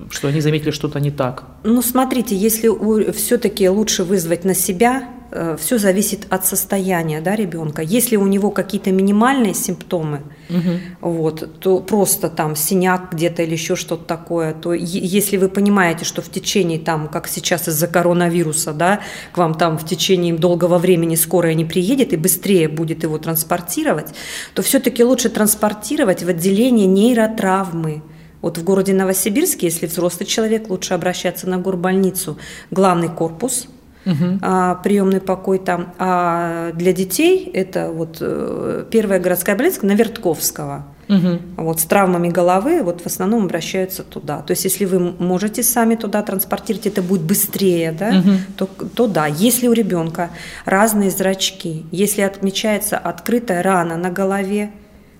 что 0.10 0.28
они 0.28 0.42
заметили 0.42 0.72
что-то 0.72 1.00
не 1.00 1.12
так? 1.12 1.44
Ну, 1.64 1.82
смотрите, 1.82 2.36
если 2.36 2.70
все-таки 3.12 3.70
лучше 3.70 4.04
вызвать 4.04 4.46
на 4.46 4.54
себя, 4.54 5.10
э, 5.32 5.58
все 5.60 5.78
зависит 5.78 6.28
от 6.30 6.46
состояния 6.46 7.22
да, 7.22 7.36
ребенка. 7.36 7.82
Если 7.82 8.16
у 8.16 8.28
него 8.28 8.52
какие-то 8.52 8.92
минимальные 8.92 9.54
симптомы, 9.54 10.22
угу. 10.50 11.12
вот, 11.12 11.60
то 11.60 11.80
просто 11.80 12.30
там 12.30 12.56
синяк 12.56 13.14
где-то 13.14 13.44
или 13.44 13.54
еще 13.54 13.76
что-то 13.76 14.04
такое, 14.04 14.54
то 14.54 14.74
если 14.74 15.38
вы 15.38 15.50
понимаете, 15.50 16.06
что 16.06 16.22
в 16.22 16.30
течение, 16.30 16.80
там, 16.80 17.08
как 17.08 17.28
сейчас 17.28 17.68
из-за 17.68 17.88
коронавируса, 17.88 18.74
да, 18.74 19.02
к 19.32 19.38
вам 19.38 19.56
там 19.56 19.78
в 19.78 19.86
течение 19.86 20.34
долгого 20.34 20.78
времени 20.78 21.16
скорая 21.16 21.54
не 21.54 21.66
приедет 21.66 22.14
и 22.14 22.18
быстрее 22.18 22.68
будет 22.68 23.04
его 23.04 23.18
транспортировать, 23.18 24.14
то 24.54 24.62
все-таки 24.62 25.04
лучше 25.04 25.30
транспортировать 25.30 26.24
в 26.24 26.30
отделение 26.30 26.86
нейротравмы. 26.86 28.02
Вот 28.46 28.60
в 28.60 28.64
городе 28.64 28.94
Новосибирске, 28.94 29.66
если 29.66 29.88
взрослый 29.88 30.28
человек, 30.28 30.70
лучше 30.70 30.94
обращаться 30.94 31.50
на 31.50 31.58
горбольницу. 31.58 32.38
Главный 32.70 33.10
корпус, 33.10 33.68
угу. 34.06 34.38
а, 34.44 34.76
приемный 34.76 35.20
покой 35.20 35.58
там. 35.58 35.96
А 35.98 36.72
для 36.74 36.94
детей 36.94 37.50
это 37.52 37.90
вот 37.90 38.18
э, 38.22 38.86
первая 38.92 39.20
городская 39.20 39.56
больница 39.56 39.84
на 39.88 39.94
Вертковского. 39.94 40.86
Угу. 41.10 41.40
Вот 41.58 41.80
с 41.80 41.86
травмами 41.86 42.30
головы 42.30 42.84
вот 42.84 43.02
в 43.02 43.08
основном 43.08 43.46
обращаются 43.46 44.04
туда. 44.04 44.44
То 44.44 44.52
есть 44.52 44.64
если 44.64 44.86
вы 44.86 45.00
можете 45.00 45.64
сами 45.64 45.96
туда 45.96 46.22
транспортировать, 46.22 46.86
это 46.86 47.02
будет 47.02 47.24
быстрее, 47.24 47.94
да, 47.94 48.10
угу. 48.10 48.30
то, 48.58 48.70
то 48.96 49.08
да. 49.08 49.26
Если 49.26 49.68
у 49.68 49.74
ребенка 49.74 50.30
разные 50.66 51.10
зрачки, 51.10 51.88
если 51.92 52.22
отмечается 52.22 53.00
открытая 53.00 53.64
рана 53.64 53.98
на 53.98 54.12
голове, 54.12 54.70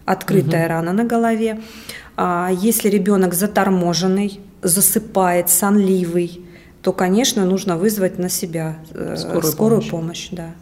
открытая 0.06 0.66
угу. 0.66 0.70
рана 0.70 0.94
на 0.94 1.04
голове, 1.04 1.62
а 2.18 2.50
если 2.52 2.90
ребенок 2.90 3.34
заторможенный, 3.34 4.40
засыпает, 4.62 5.50
сонливый, 5.50 6.42
то, 6.82 6.94
конечно, 6.94 7.46
нужно 7.46 7.78
вызвать 7.78 8.20
на 8.20 8.30
себя 8.30 8.78
э, 8.94 9.16
скорую, 9.18 9.44
скорую 9.44 9.82
помощь. 9.82 9.92
помощь 9.92 10.30
да. 10.32 10.54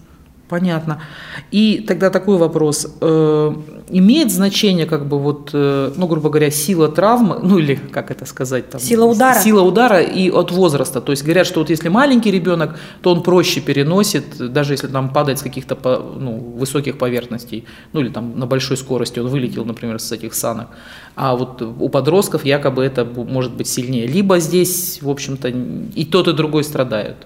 Понятно. 0.54 1.02
И 1.50 1.84
тогда 1.88 2.12
такой 2.12 2.38
вопрос. 2.38 2.88
Э, 3.02 3.56
имеет 3.90 4.32
значение, 4.32 4.86
как 4.86 5.08
бы 5.08 5.18
вот, 5.18 5.50
э, 5.52 5.92
ну, 5.96 6.08
грубо 6.08 6.30
говоря, 6.30 6.52
сила 6.52 6.90
травмы, 6.90 7.40
ну 7.42 7.58
или 7.58 7.74
как 7.74 8.12
это 8.12 8.26
сказать? 8.26 8.70
Там, 8.70 8.80
сила 8.80 9.06
удара. 9.06 9.40
Сила 9.40 9.64
удара 9.64 10.00
и 10.02 10.30
от 10.30 10.52
возраста. 10.52 11.02
То 11.02 11.12
есть 11.12 11.24
говорят, 11.24 11.48
что 11.48 11.62
вот 11.62 11.72
если 11.72 11.90
маленький 11.90 12.30
ребенок, 12.30 12.78
то 13.02 13.14
он 13.14 13.24
проще 13.24 13.62
переносит, 13.62 14.54
даже 14.54 14.74
если 14.74 14.86
там 14.86 15.10
падает 15.10 15.40
с 15.40 15.42
каких-то 15.42 15.76
ну, 16.20 16.38
высоких 16.60 17.00
поверхностей, 17.00 17.66
ну 17.94 18.02
или 18.02 18.10
там 18.10 18.38
на 18.38 18.46
большой 18.46 18.78
скорости 18.78 19.18
он 19.20 19.30
вылетел, 19.30 19.66
например, 19.66 20.00
с 20.00 20.12
этих 20.12 20.36
санок. 20.36 20.68
А 21.16 21.36
вот 21.36 21.64
у 21.64 21.90
подростков 21.90 22.46
якобы 22.46 22.84
это 22.84 23.06
может 23.06 23.54
быть 23.54 23.68
сильнее. 23.68 24.06
Либо 24.06 24.38
здесь, 24.38 25.02
в 25.02 25.10
общем-то, 25.10 25.48
и 25.48 26.06
тот, 26.06 26.28
и 26.28 26.34
другой 26.34 26.64
страдают. 26.64 27.18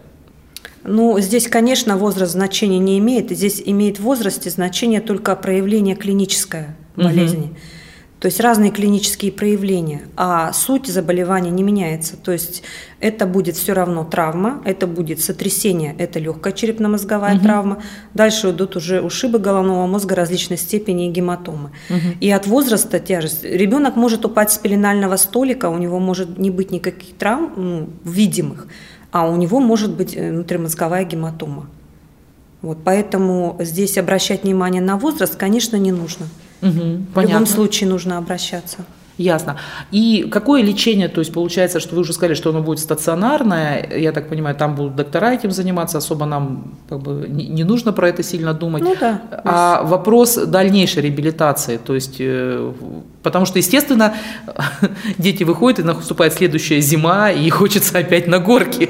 Ну, 0.88 1.20
здесь, 1.20 1.48
конечно, 1.48 1.98
возраст 1.98 2.32
значения 2.32 2.79
не 2.79 2.98
имеет. 3.00 3.29
Здесь 3.29 3.62
имеет 3.63 4.00
в 4.00 4.03
возрасте 4.03 4.50
значение 4.50 5.01
только 5.01 5.36
проявление 5.36 5.96
клиническое 5.96 6.75
болезни. 6.96 7.48
Угу. 7.48 7.56
То 8.20 8.25
есть 8.25 8.39
разные 8.39 8.72
клинические 8.72 9.32
проявления, 9.32 10.01
а 10.15 10.51
суть 10.51 10.88
заболевания 10.88 11.51
не 11.51 11.62
меняется. 11.62 12.17
То 12.17 12.32
есть 12.32 12.63
это 13.00 13.27
будет 13.27 13.56
все 13.56 13.74
равно 13.74 14.03
травма, 14.06 14.60
это 14.65 14.88
будет 14.88 15.22
сотрясение, 15.22 15.96
это 16.00 16.17
легкая 16.17 16.51
черепно-мозговая 16.51 17.36
угу. 17.36 17.44
травма. 17.44 17.84
Дальше 18.15 18.50
идут 18.50 18.75
уже 18.75 19.01
ушибы 19.01 19.38
головного 19.38 19.86
мозга 19.86 20.15
различной 20.15 20.58
степени 20.58 21.08
и 21.08 21.12
гематомы. 21.12 21.70
Угу. 21.91 22.17
И 22.20 22.32
от 22.32 22.48
возраста 22.48 23.00
тяжесть. 23.00 23.44
Ребенок 23.44 23.96
может 23.96 24.25
упасть 24.25 24.53
с 24.53 24.58
пеленального 24.58 25.17
столика, 25.17 25.70
у 25.70 25.77
него 25.77 26.00
может 26.00 26.39
не 26.39 26.50
быть 26.50 26.72
никаких 26.72 27.15
травм 27.17 27.53
ну, 27.56 27.89
видимых, 28.03 28.67
а 29.17 29.29
у 29.29 29.36
него 29.36 29.59
может 29.59 29.91
быть 29.91 30.15
э, 30.15 30.31
внутримозговая 30.31 31.03
гематома. 31.05 31.67
Вот, 32.62 32.79
поэтому 32.83 33.55
здесь 33.59 33.97
обращать 33.97 34.43
внимание 34.43 34.81
на 34.81 34.97
возраст, 34.97 35.36
конечно, 35.36 35.75
не 35.77 35.91
нужно. 35.91 36.27
Угу, 36.62 37.05
В 37.13 37.21
любом 37.21 37.45
случае 37.45 37.89
нужно 37.89 38.17
обращаться. 38.17 38.79
Ясно. 39.17 39.57
И 39.91 40.27
какое 40.31 40.62
лечение, 40.62 41.07
то 41.07 41.21
есть 41.21 41.33
получается, 41.33 41.79
что 41.79 41.95
вы 41.95 42.01
уже 42.01 42.13
сказали, 42.13 42.36
что 42.36 42.51
оно 42.51 42.62
будет 42.62 42.79
стационарное, 42.79 43.89
я 43.97 44.12
так 44.12 44.29
понимаю, 44.29 44.55
там 44.55 44.75
будут 44.75 44.95
доктора 44.95 45.33
этим 45.33 45.51
заниматься, 45.51 45.97
особо 45.97 46.25
нам 46.25 46.75
как 46.88 47.00
бы 47.00 47.27
не, 47.27 47.63
нужно 47.63 47.93
про 47.93 48.09
это 48.09 48.21
сильно 48.21 48.53
думать. 48.53 48.83
Ну 48.83 48.95
да. 49.00 49.21
А 49.43 49.83
вопрос 49.83 50.36
дальнейшей 50.36 51.01
реабилитации, 51.01 51.77
то 51.77 51.95
есть, 51.95 52.17
э, 52.19 52.71
потому 53.24 53.45
что, 53.45 53.57
естественно, 53.57 54.13
дети 55.17 55.43
выходят, 55.43 55.79
и 55.79 55.83
наступает 55.83 56.33
следующая 56.33 56.79
зима, 56.81 57.31
и 57.31 57.50
хочется 57.50 57.97
опять 57.97 58.27
на 58.27 58.39
горки. 58.39 58.89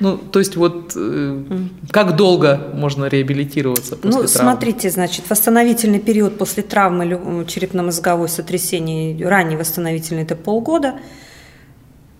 Ну, 0.00 0.16
то 0.18 0.38
есть 0.38 0.56
вот 0.56 0.92
э, 0.96 1.42
как 1.90 2.16
долго 2.16 2.70
можно 2.74 3.06
реабилитироваться 3.06 3.96
после 3.96 4.10
Ну, 4.10 4.26
травмы? 4.26 4.28
смотрите, 4.28 4.90
значит, 4.90 5.28
восстановительный 5.28 6.00
период 6.00 6.38
после 6.38 6.62
травмы 6.62 7.44
черепно-мозговой 7.46 8.28
сотрясения, 8.28 9.26
ранний 9.26 9.56
восстановительный– 9.56 10.22
это 10.24 10.36
полгода, 10.36 10.96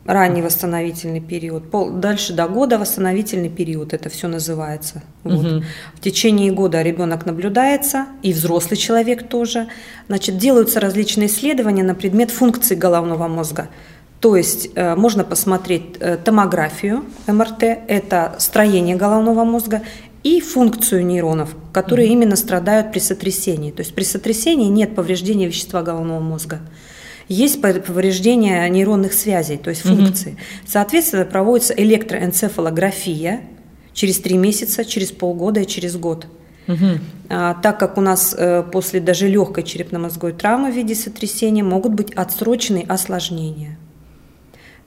ранний 0.07 0.43
восстановительный 0.43 1.21
период, 1.21 1.71
пол, 1.71 1.91
дальше 1.91 2.33
до 2.33 2.47
года 2.49 2.79
восстановительный 2.79 3.49
период, 3.49 3.93
это 3.93 4.09
все 4.09 4.29
называется. 4.29 5.03
Вот. 5.25 5.45
Угу. 5.45 5.65
В 5.95 6.01
течение 6.01 6.53
года 6.53 6.83
ребенок 6.83 7.27
наблюдается, 7.27 8.07
и 8.23 8.33
взрослый 8.33 8.77
человек 8.77 9.29
тоже. 9.29 9.67
Значит, 10.09 10.39
делаются 10.39 10.81
различные 10.81 11.27
исследования 11.27 11.83
на 11.83 11.95
предмет 11.95 12.31
функции 12.31 12.75
головного 12.75 13.29
мозга. 13.29 13.69
То 14.21 14.37
есть 14.37 14.71
э, 14.75 14.95
можно 14.95 15.25
посмотреть 15.25 15.97
э, 16.01 16.17
томографию 16.17 17.05
МРТ, 17.27 17.63
это 17.63 18.35
строение 18.39 18.97
головного 18.97 19.45
мозга, 19.45 19.83
и 20.23 20.41
функцию 20.41 21.07
нейронов, 21.07 21.55
которые 21.73 22.09
mm-hmm. 22.09 22.13
именно 22.13 22.37
страдают 22.37 22.91
при 22.91 22.99
сотрясении. 22.99 23.71
То 23.71 23.81
есть 23.81 23.95
при 23.95 24.03
сотрясении 24.03 24.69
нет 24.69 24.97
повреждения 24.97 25.47
вещества 25.47 25.83
головного 25.83 26.19
мозга. 26.19 26.61
Есть 27.29 27.61
повреждение 27.61 28.69
нейронных 28.69 29.13
связей, 29.13 29.57
то 29.57 29.71
есть 29.71 29.83
функции. 29.83 30.33
Mm-hmm. 30.33 30.67
Соответственно, 30.67 31.25
проводится 31.25 31.75
электроэнцефалография 31.75 33.43
через 33.93 34.19
три 34.19 34.37
месяца, 34.37 34.85
через 34.85 35.13
полгода 35.13 35.61
и 35.61 35.67
через 35.67 35.97
год. 35.97 36.27
Угу. 36.69 36.77
А, 37.29 37.55
так 37.55 37.79
как 37.79 37.97
у 37.97 38.01
нас 38.01 38.35
э, 38.37 38.65
после 38.73 39.01
даже 39.01 39.29
легкой 39.29 39.63
черепно-мозговой 39.63 40.33
травмы 40.33 40.73
в 40.73 40.75
виде 40.75 40.95
сотрясения 40.95 41.63
могут 41.63 41.95
быть 41.95 42.13
отсроченные 42.13 42.85
осложнения. 42.85 43.79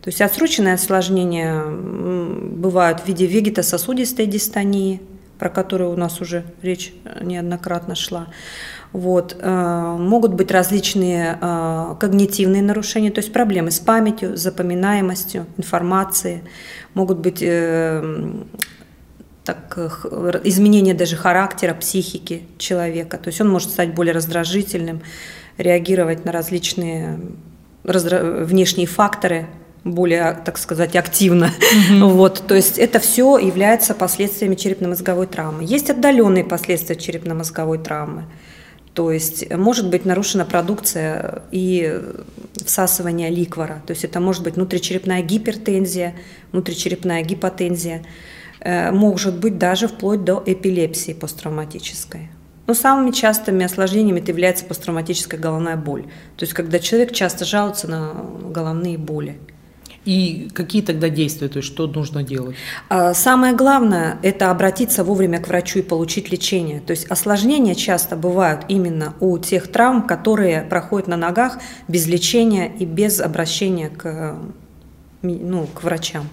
То 0.02 0.10
есть 0.10 0.22
отсроченные 0.22 0.76
осложнения 0.76 1.64
бывают 1.66 3.02
в 3.02 3.08
виде 3.08 3.26
вегетососудистой 3.26 4.28
дистонии, 4.28 5.02
про 5.40 5.50
которую 5.50 5.92
у 5.92 5.96
нас 5.96 6.22
уже 6.22 6.44
речь 6.62 6.94
э, 7.06 7.24
неоднократно 7.24 7.96
шла. 7.96 8.28
Вот. 8.92 9.36
Э, 9.40 9.96
могут 9.98 10.34
быть 10.34 10.52
различные 10.52 11.38
э, 11.42 11.96
когнитивные 12.00 12.62
нарушения, 12.62 13.10
то 13.10 13.20
есть 13.20 13.32
проблемы 13.32 13.72
с 13.72 13.80
памятью, 13.80 14.36
запоминаемостью 14.36 15.48
информации, 15.58 16.44
могут 16.94 17.20
быть 17.20 17.40
так, 19.46 19.78
изменения 20.44 20.94
даже 20.94 21.16
характера, 21.16 21.74
психики 21.74 22.44
человека. 22.58 23.18
То 23.18 23.30
есть 23.30 23.40
он 23.40 23.50
может 23.50 23.70
стать 23.70 23.94
более 23.94 24.14
раздражительным, 24.14 25.02
реагировать 25.58 26.26
на 26.26 26.32
различные 26.32 27.20
внешние 27.84 28.88
факторы, 28.88 29.48
более, 29.84 30.40
так 30.46 30.58
сказать, 30.58 30.96
активно. 30.96 31.52
Угу. 31.92 32.10
Вот, 32.20 32.44
то 32.48 32.56
есть 32.56 32.78
это 32.78 33.00
все 33.00 33.38
является 33.38 33.94
последствиями 33.94 34.56
черепно-мозговой 34.56 35.28
травмы. 35.28 35.64
Есть 35.64 35.90
отдаленные 35.90 36.44
последствия 36.44 36.96
черепно-мозговой 36.96 37.78
травмы. 37.78 38.26
То 38.94 39.12
есть 39.12 39.50
может 39.54 39.90
быть 39.90 40.04
нарушена 40.04 40.46
продукция 40.46 41.44
и 41.52 42.02
всасывание 42.66 43.30
ликвора. 43.30 43.82
То 43.86 43.92
есть 43.92 44.04
это 44.04 44.20
может 44.20 44.44
быть 44.44 44.56
внутричерепная 44.56 45.22
гипертензия, 45.22 46.16
внутричерепная 46.52 47.22
гипотензия. 47.24 48.04
Э, 48.60 48.92
может 48.92 49.40
быть 49.40 49.58
даже 49.58 49.88
вплоть 49.88 50.24
до 50.26 50.44
эпилепсии 50.46 51.14
посттравматической. 51.14 52.30
Но 52.68 52.74
самыми 52.74 53.12
частыми 53.12 53.66
осложнениями 53.66 54.20
это 54.20 54.32
является 54.32 54.66
посттравматическая 54.66 55.40
головная 55.40 55.78
боль. 55.78 56.04
То 56.36 56.44
есть 56.44 56.54
когда 56.54 56.80
человек 56.80 57.14
часто 57.14 57.46
жалуется 57.46 57.88
на 57.88 58.14
головные 58.50 58.98
боли. 58.98 59.38
И 60.10 60.48
какие 60.56 60.82
тогда 60.82 61.08
действия, 61.08 61.50
то 61.50 61.58
есть 61.58 61.68
что 61.68 61.86
нужно 61.86 62.24
делать? 62.24 62.56
А, 62.90 63.14
самое 63.14 63.56
главное– 63.56 64.18
это 64.24 64.50
обратиться 64.50 65.04
вовремя 65.04 65.40
к 65.40 65.48
врачу 65.48 65.80
и 65.80 65.82
получить 65.84 66.32
лечение. 66.32 66.80
То 66.80 66.92
есть 66.92 67.06
осложнения 67.12 67.76
часто 67.76 68.16
бывают 68.16 68.62
именно 68.70 69.14
у 69.20 69.38
тех 69.38 69.68
травм, 69.68 70.02
которые 70.02 70.64
проходят 70.64 71.08
на 71.08 71.16
ногах 71.16 71.60
без 71.88 72.08
лечения 72.08 72.72
и 72.80 72.86
без 72.86 73.20
обращения 73.20 73.90
к, 73.90 74.36
ну, 75.22 75.68
к 75.68 75.84
врачам. 75.84 76.28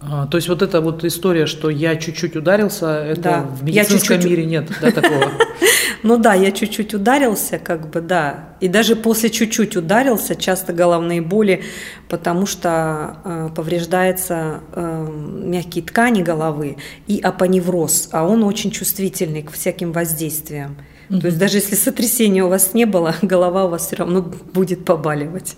А, 0.00 0.26
то 0.26 0.38
есть 0.38 0.48
вот 0.48 0.62
эта 0.62 0.80
вот 0.80 1.04
история, 1.04 1.44
что 1.44 1.68
я 1.68 1.96
чуть-чуть 1.96 2.34
ударился, 2.34 3.04
это 3.04 3.22
да. 3.22 3.40
в 3.42 3.62
медицинском 3.62 4.16
чуть-чуть... 4.16 4.24
мире 4.24 4.46
нет 4.46 4.70
да, 4.80 4.90
такого? 4.90 5.32
Ну 6.06 6.18
да, 6.18 6.34
я 6.34 6.52
чуть-чуть 6.52 6.94
ударился, 6.94 7.58
как 7.58 7.90
бы, 7.90 8.00
да. 8.00 8.50
И 8.60 8.68
даже 8.68 8.94
после 8.94 9.28
чуть-чуть 9.28 9.76
ударился, 9.76 10.36
часто 10.36 10.72
головные 10.72 11.20
боли, 11.20 11.64
потому 12.08 12.46
что 12.46 13.16
э, 13.24 13.48
повреждается 13.56 14.60
э, 14.72 15.08
мягкие 15.10 15.82
ткани 15.82 16.22
головы 16.22 16.76
и 17.08 17.18
апоневроз, 17.18 18.08
а 18.12 18.24
он 18.24 18.44
очень 18.44 18.70
чувствительный 18.70 19.42
к 19.42 19.50
всяким 19.50 19.90
воздействиям. 19.90 20.76
Угу. 21.10 21.18
То 21.22 21.26
есть 21.26 21.38
даже 21.38 21.56
если 21.56 21.74
сотрясения 21.74 22.44
у 22.44 22.48
вас 22.48 22.72
не 22.72 22.84
было, 22.84 23.16
голова 23.22 23.64
у 23.64 23.70
вас 23.70 23.88
все 23.88 23.96
равно 23.96 24.22
будет 24.22 24.84
побаливать. 24.84 25.56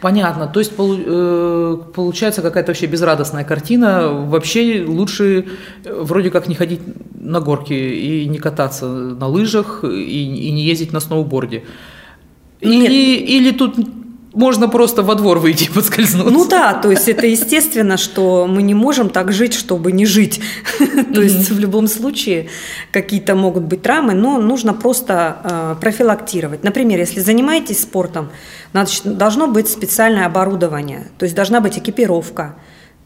Понятно. 0.00 0.46
То 0.46 0.60
есть 0.60 0.72
э, 0.78 1.76
получается 1.94 2.42
какая-то 2.42 2.70
вообще 2.70 2.86
безрадостная 2.86 3.44
картина. 3.44 4.08
Вообще 4.08 4.84
лучше 4.86 5.46
э, 5.84 6.02
вроде 6.02 6.30
как 6.30 6.48
не 6.48 6.54
ходить 6.54 6.80
на 7.14 7.40
горки 7.40 7.74
и 7.74 8.26
не 8.26 8.38
кататься 8.38 8.86
на 8.86 9.26
лыжах 9.26 9.84
и, 9.84 10.48
и 10.48 10.50
не 10.52 10.62
ездить 10.62 10.92
на 10.92 11.00
сноуборде. 11.00 11.64
Или, 12.60 13.16
или 13.16 13.52
тут 13.52 13.76
можно 14.32 14.68
просто 14.68 15.02
во 15.02 15.14
двор 15.14 15.38
выйти 15.38 15.64
и 15.64 15.68
подскользнуться. 15.68 16.30
Ну 16.30 16.46
да, 16.46 16.74
то 16.74 16.90
есть 16.90 17.08
это 17.08 17.26
естественно, 17.26 17.96
что 17.96 18.46
мы 18.46 18.62
не 18.62 18.74
можем 18.74 19.10
так 19.10 19.32
жить, 19.32 19.54
чтобы 19.54 19.92
не 19.92 20.06
жить. 20.06 20.40
То 21.14 21.20
есть 21.20 21.50
в 21.50 21.58
любом 21.58 21.88
случае 21.88 22.48
какие-то 22.92 23.34
могут 23.34 23.64
быть 23.64 23.82
травмы, 23.82 24.14
но 24.14 24.38
нужно 24.38 24.72
просто 24.72 25.38
э, 25.42 25.76
профилактировать. 25.80 26.62
Например, 26.62 26.98
если 26.98 27.20
занимаетесь 27.20 27.82
спортом, 27.82 28.30
должно 29.04 29.48
быть 29.48 29.68
специальное 29.68 30.26
оборудование, 30.26 31.08
то 31.18 31.24
есть 31.24 31.34
должна 31.34 31.60
быть 31.60 31.78
экипировка, 31.78 32.56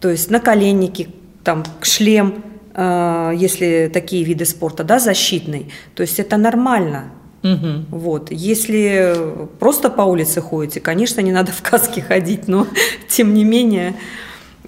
то 0.01 0.11
есть 0.11 0.31
наколенники, 0.31 1.09
там, 1.43 1.65
шлем, 1.81 2.45
э, 2.75 3.33
если 3.35 3.91
такие 3.93 4.25
виды 4.25 4.45
спорта, 4.45 4.85
да, 4.85 4.99
защитный. 4.99 5.73
То 5.95 6.03
есть 6.03 6.21
это 6.21 6.37
нормально. 6.37 7.13
Угу. 7.45 7.85
Вот. 7.91 8.33
Если 8.33 9.15
просто 9.61 9.91
по 9.91 10.03
улице 10.03 10.41
ходите, 10.41 10.81
конечно, 10.81 11.21
не 11.21 11.31
надо 11.31 11.53
в 11.53 11.63
каске 11.63 12.01
ходить, 12.01 12.49
но 12.49 12.67
тем 13.09 13.35
не 13.35 13.45
менее 13.45 13.95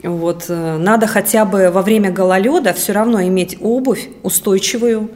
Вот, 0.03 0.45
э, 0.49 0.77
надо 0.77 1.07
хотя 1.07 1.47
бы 1.47 1.71
во 1.71 1.81
время 1.81 2.13
гололеда 2.13 2.75
все 2.75 2.93
равно 2.93 3.23
иметь 3.23 3.57
обувь 3.61 4.11
устойчивую, 4.23 5.11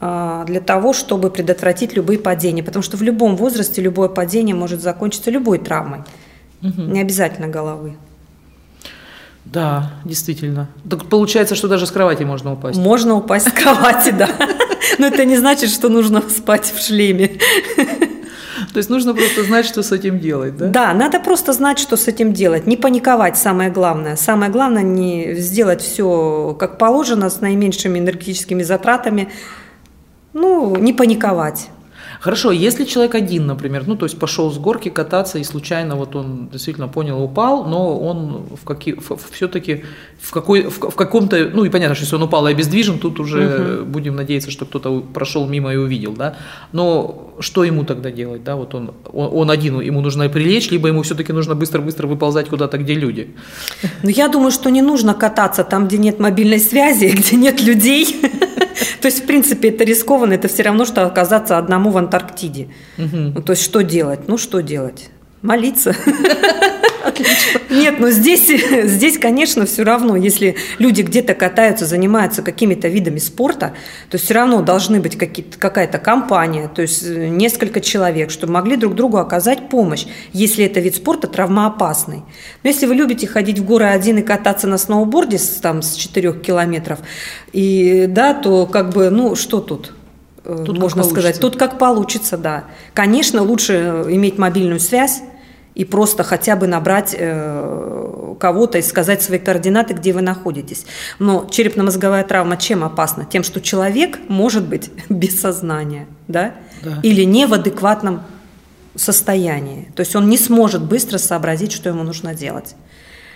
а, 0.00 0.44
для 0.44 0.60
того, 0.60 0.92
чтобы 0.92 1.30
предотвратить 1.30 1.94
любые 1.94 2.18
падения. 2.18 2.62
Потому 2.62 2.82
что 2.82 2.96
в 2.96 3.02
любом 3.02 3.36
возрасте 3.36 3.82
любое 3.82 4.08
падение 4.08 4.54
может 4.54 4.80
закончиться 4.80 5.30
любой 5.30 5.58
травмой. 5.58 6.00
Угу. 6.62 6.82
Не 6.82 7.00
обязательно 7.00 7.48
головы. 7.48 7.96
Да, 9.44 9.92
действительно. 10.04 10.68
Так 10.88 11.06
получается, 11.06 11.54
что 11.54 11.68
даже 11.68 11.86
с 11.86 11.90
кровати 11.90 12.22
можно 12.22 12.52
упасть. 12.52 12.78
Можно 12.78 13.14
упасть 13.14 13.48
с 13.48 13.52
кровати, 13.52 14.10
да. 14.18 14.28
Но 14.98 15.06
это 15.06 15.24
не 15.24 15.36
значит, 15.36 15.70
что 15.70 15.88
нужно 15.88 16.22
спать 16.28 16.72
в 16.74 16.84
шлеме. 16.84 17.38
То 18.72 18.78
есть 18.78 18.90
нужно 18.90 19.14
просто 19.14 19.44
знать, 19.44 19.66
что 19.66 19.82
с 19.82 19.92
этим 19.92 20.18
делать, 20.18 20.56
да? 20.56 20.66
Да, 20.66 20.94
надо 20.94 21.20
просто 21.20 21.52
знать, 21.52 21.78
что 21.78 21.96
с 21.96 22.08
этим 22.08 22.32
делать. 22.32 22.66
Не 22.66 22.76
паниковать, 22.76 23.36
самое 23.36 23.70
главное. 23.70 24.16
Самое 24.16 24.50
главное 24.50 24.82
не 24.82 25.34
сделать 25.34 25.80
все 25.80 26.56
как 26.58 26.78
положено, 26.78 27.30
с 27.30 27.40
наименьшими 27.40 27.98
энергетическими 27.98 28.62
затратами. 28.62 29.30
Ну, 30.32 30.76
не 30.76 30.92
паниковать. 30.92 31.68
Хорошо, 32.20 32.50
если 32.50 32.84
человек 32.84 33.14
один, 33.14 33.46
например, 33.46 33.84
ну, 33.86 33.96
то 33.96 34.06
есть 34.06 34.18
пошел 34.18 34.50
с 34.50 34.58
горки 34.58 34.88
кататься 34.88 35.38
и 35.38 35.44
случайно 35.44 35.94
вот 35.96 36.16
он 36.16 36.48
действительно 36.48 36.88
понял, 36.88 37.22
упал, 37.22 37.64
но 37.64 37.98
он 37.98 38.46
в 38.60 38.64
какие, 38.64 38.98
все-таки 39.32 39.84
в, 40.20 40.32
какой, 40.32 40.62
в, 40.62 40.78
в 40.78 40.94
каком-то, 40.94 41.50
ну 41.54 41.64
и 41.64 41.70
понятно, 41.70 41.94
что 41.94 42.04
если 42.04 42.16
он 42.16 42.22
упал 42.22 42.48
и 42.48 42.50
обездвижен, 42.50 42.98
тут 42.98 43.20
уже 43.20 43.80
угу. 43.80 43.84
будем 43.86 44.16
надеяться, 44.16 44.50
что 44.50 44.66
кто-то 44.66 45.00
прошел 45.00 45.46
мимо 45.46 45.72
и 45.72 45.76
увидел, 45.76 46.12
да, 46.12 46.36
но 46.72 47.34
что 47.40 47.62
ему 47.62 47.84
тогда 47.84 48.10
делать, 48.10 48.42
да, 48.42 48.56
вот 48.56 48.74
он, 48.74 48.94
он, 49.12 49.30
он 49.32 49.50
один, 49.50 49.80
ему 49.80 50.00
нужно 50.00 50.28
прилечь, 50.28 50.70
либо 50.70 50.88
ему 50.88 51.02
все-таки 51.02 51.32
нужно 51.32 51.54
быстро-быстро 51.54 52.06
выползать 52.08 52.48
куда-то, 52.48 52.78
где 52.78 52.94
люди. 52.94 53.34
Ну, 54.02 54.10
я 54.10 54.28
думаю, 54.28 54.50
что 54.50 54.70
не 54.70 54.82
нужно 54.82 55.14
кататься 55.14 55.64
там, 55.64 55.86
где 55.86 55.98
нет 55.98 56.18
мобильной 56.18 56.58
связи, 56.58 57.06
где 57.16 57.36
нет 57.36 57.60
людей. 57.62 58.16
То 59.00 59.06
есть, 59.06 59.22
в 59.22 59.26
принципе, 59.26 59.68
это 59.68 59.84
рискованно, 59.84 60.32
это 60.32 60.48
все 60.48 60.62
равно, 60.62 60.84
что 60.84 61.06
оказаться 61.06 61.58
одному 61.58 61.90
в 61.90 61.98
Антарктиде. 61.98 62.68
Угу. 62.98 63.42
То 63.42 63.52
есть, 63.52 63.62
что 63.62 63.82
делать? 63.82 64.28
Ну, 64.28 64.38
что 64.38 64.60
делать? 64.60 65.10
Молиться. 65.42 65.94
Нет, 67.70 67.98
но 67.98 68.10
здесь, 68.10 68.48
здесь, 68.84 69.18
конечно, 69.18 69.66
все 69.66 69.82
равно, 69.82 70.16
если 70.16 70.56
люди 70.78 71.02
где-то 71.02 71.34
катаются, 71.34 71.86
занимаются 71.86 72.42
какими-то 72.42 72.88
видами 72.88 73.18
спорта, 73.18 73.74
то 74.10 74.18
все 74.18 74.34
равно 74.34 74.62
должны 74.62 75.00
быть 75.00 75.16
какая-то 75.16 75.98
компания, 75.98 76.68
то 76.68 76.82
есть 76.82 77.02
э, 77.04 77.28
несколько 77.28 77.80
человек, 77.80 78.30
чтобы 78.30 78.52
могли 78.52 78.76
друг 78.76 78.94
другу 78.94 79.18
оказать 79.18 79.68
помощь, 79.68 80.06
если 80.32 80.64
это 80.64 80.80
вид 80.80 80.96
спорта 80.96 81.26
травмоопасный. 81.28 82.22
Но 82.62 82.68
если 82.68 82.86
вы 82.86 82.94
любите 82.94 83.26
ходить 83.26 83.58
в 83.58 83.64
горы 83.64 83.86
один 83.86 84.18
и 84.18 84.22
кататься 84.22 84.66
на 84.66 84.78
сноуборде 84.78 85.38
с, 85.38 85.48
там, 85.60 85.82
с 85.82 85.94
4 85.94 86.32
километров, 86.40 86.98
и, 87.52 88.06
да, 88.08 88.34
то 88.34 88.66
как 88.66 88.90
бы, 88.90 89.10
ну, 89.10 89.34
что 89.34 89.60
тут? 89.60 89.94
Э, 90.44 90.62
тут 90.64 90.78
можно 90.78 91.04
сказать, 91.04 91.38
тут 91.40 91.56
как 91.56 91.78
получится, 91.78 92.36
да. 92.36 92.64
Конечно, 92.94 93.42
лучше 93.42 94.04
иметь 94.08 94.38
мобильную 94.38 94.80
связь, 94.80 95.20
и 95.78 95.84
просто 95.84 96.24
хотя 96.24 96.56
бы 96.56 96.66
набрать 96.66 97.14
э, 97.16 98.34
кого-то 98.40 98.78
и 98.78 98.82
сказать 98.82 99.22
свои 99.22 99.38
координаты, 99.38 99.94
где 99.94 100.12
вы 100.12 100.22
находитесь. 100.22 100.84
Но 101.20 101.46
черепно-мозговая 101.48 102.24
травма 102.24 102.56
чем 102.56 102.82
опасна? 102.82 103.24
Тем, 103.24 103.44
что 103.44 103.60
человек 103.60 104.18
может 104.28 104.66
быть 104.66 104.90
без 105.08 105.40
сознания, 105.40 106.06
да? 106.26 106.54
Да. 106.82 106.98
Или 107.04 107.22
не 107.22 107.46
в 107.46 107.54
адекватном 107.54 108.22
состоянии. 108.96 109.88
То 109.94 110.00
есть 110.00 110.16
он 110.16 110.28
не 110.28 110.36
сможет 110.36 110.82
быстро 110.82 111.16
сообразить, 111.18 111.70
что 111.70 111.88
ему 111.88 112.02
нужно 112.02 112.34
делать. 112.34 112.74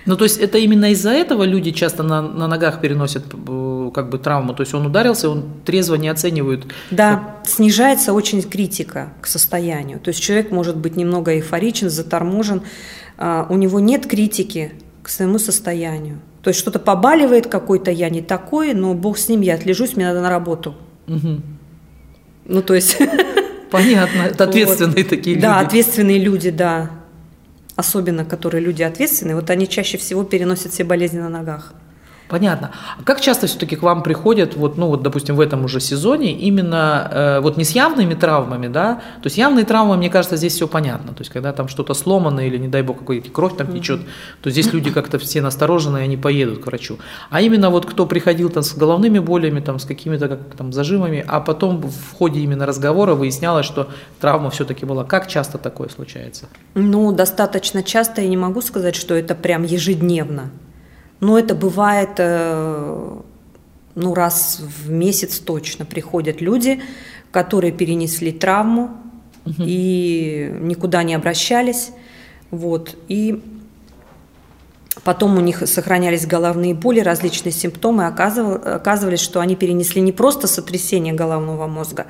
Ну, 0.04 0.16
то 0.16 0.24
есть 0.24 0.38
это 0.38 0.58
именно 0.58 0.90
из-за 0.92 1.10
этого 1.10 1.44
люди 1.44 1.70
часто 1.70 2.02
на, 2.02 2.22
на 2.22 2.48
ногах 2.48 2.80
переносят 2.80 3.24
э, 3.32 3.90
как 3.94 4.10
бы 4.10 4.18
травму. 4.18 4.52
То 4.54 4.62
есть 4.62 4.74
он 4.74 4.86
ударился, 4.86 5.30
он 5.30 5.44
трезво 5.64 5.94
не 5.94 6.08
оценивает. 6.08 6.64
Да, 6.90 7.16
как... 7.16 7.48
снижается 7.48 8.12
очень 8.12 8.42
критика 8.42 9.12
к 9.20 9.26
состоянию. 9.26 10.00
То 10.00 10.08
есть 10.08 10.20
человек 10.20 10.50
может 10.50 10.76
быть 10.76 10.96
немного 10.96 11.32
эйфоричен, 11.32 11.88
заторможен, 11.88 12.62
а, 13.16 13.46
у 13.48 13.56
него 13.56 13.78
нет 13.78 14.06
критики 14.06 14.72
к 15.02 15.08
своему 15.08 15.38
состоянию. 15.38 16.20
То 16.42 16.48
есть 16.48 16.58
что-то 16.58 16.80
побаливает 16.80 17.46
какой-то, 17.46 17.92
я 17.92 18.10
не 18.10 18.22
такой, 18.22 18.74
но 18.74 18.94
бог 18.94 19.18
с 19.18 19.28
ним, 19.28 19.42
я 19.42 19.54
отлежусь, 19.54 19.94
мне 19.94 20.06
надо 20.06 20.20
на 20.20 20.30
работу. 20.30 20.74
Угу. 21.06 21.40
Ну, 22.46 22.62
то 22.62 22.74
есть... 22.74 22.98
Понятно, 23.70 24.22
это 24.22 24.44
ответственные 24.48 25.04
вот. 25.04 25.08
такие 25.08 25.36
люди. 25.36 25.46
Да, 25.46 25.60
ответственные 25.60 26.18
люди, 26.18 26.50
да 26.50 26.90
особенно 27.76 28.24
которые 28.24 28.62
люди 28.62 28.82
ответственные, 28.82 29.34
вот 29.34 29.50
они 29.50 29.68
чаще 29.68 29.98
всего 29.98 30.24
переносят 30.24 30.72
все 30.72 30.84
болезни 30.84 31.18
на 31.18 31.28
ногах. 31.28 31.74
Понятно. 32.32 32.70
А 32.98 33.02
как 33.02 33.20
часто 33.20 33.46
все-таки 33.46 33.76
к 33.76 33.82
вам 33.82 34.02
приходят, 34.02 34.56
вот, 34.56 34.78
ну 34.78 34.86
вот, 34.86 35.02
допустим, 35.02 35.36
в 35.36 35.40
этом 35.40 35.66
уже 35.66 35.80
сезоне, 35.80 36.32
именно 36.32 37.10
э, 37.12 37.40
вот 37.40 37.58
не 37.58 37.64
с 37.64 37.72
явными 37.72 38.14
травмами, 38.14 38.68
да, 38.68 39.02
то 39.22 39.26
есть 39.26 39.36
явные 39.36 39.66
травмы, 39.66 39.98
мне 39.98 40.08
кажется, 40.08 40.38
здесь 40.38 40.54
все 40.54 40.66
понятно, 40.66 41.12
то 41.12 41.20
есть 41.20 41.30
когда 41.30 41.52
там 41.52 41.68
что-то 41.68 41.92
сломано 41.92 42.40
или, 42.40 42.56
не 42.56 42.68
дай 42.68 42.80
бог, 42.80 43.00
какой-то 43.00 43.30
кровь 43.30 43.54
там 43.58 43.70
течет, 43.74 44.00
то 44.40 44.48
здесь 44.48 44.72
люди 44.72 44.90
как-то 44.94 45.18
все 45.18 45.42
настороженные, 45.42 46.04
они 46.04 46.16
поедут 46.16 46.60
к 46.60 46.66
врачу. 46.68 46.96
А 47.28 47.42
именно 47.42 47.68
вот 47.68 47.84
кто 47.84 48.06
приходил 48.06 48.48
там 48.48 48.62
с 48.62 48.74
головными 48.74 49.18
болями, 49.18 49.60
там 49.60 49.78
с 49.78 49.84
какими-то 49.84 50.28
как, 50.28 50.40
там 50.56 50.72
зажимами, 50.72 51.22
а 51.28 51.38
потом 51.40 51.82
в 51.82 52.14
ходе 52.14 52.40
именно 52.40 52.64
разговора 52.64 53.14
выяснялось, 53.14 53.66
что 53.66 53.90
травма 54.22 54.48
все-таки 54.48 54.86
была. 54.86 55.04
Как 55.04 55.28
часто 55.28 55.58
такое 55.58 55.90
случается? 55.90 56.46
Ну, 56.74 57.12
достаточно 57.12 57.82
часто, 57.82 58.22
я 58.22 58.28
не 58.28 58.38
могу 58.38 58.62
сказать, 58.62 58.96
что 58.96 59.14
это 59.14 59.34
прям 59.34 59.64
ежедневно. 59.64 60.50
Но 61.22 61.38
это 61.38 61.54
бывает 61.54 62.14
э, 62.18 63.20
ну, 63.94 64.12
раз 64.12 64.60
в 64.60 64.90
месяц 64.90 65.38
точно 65.38 65.84
приходят 65.84 66.40
люди, 66.40 66.82
которые 67.30 67.72
перенесли 67.72 68.32
травму 68.32 68.90
угу. 69.46 69.54
и 69.58 70.52
никуда 70.60 71.04
не 71.04 71.14
обращались. 71.14 71.92
Вот, 72.50 72.96
и 73.06 73.40
потом 75.04 75.38
у 75.38 75.40
них 75.40 75.62
сохранялись 75.68 76.26
головные 76.26 76.74
боли, 76.74 76.98
различные 76.98 77.52
симптомы. 77.52 78.04
Оказывалось, 78.08 79.20
что 79.20 79.38
они 79.38 79.54
перенесли 79.54 80.02
не 80.02 80.10
просто 80.10 80.48
сотрясение 80.48 81.14
головного 81.14 81.68
мозга, 81.68 82.06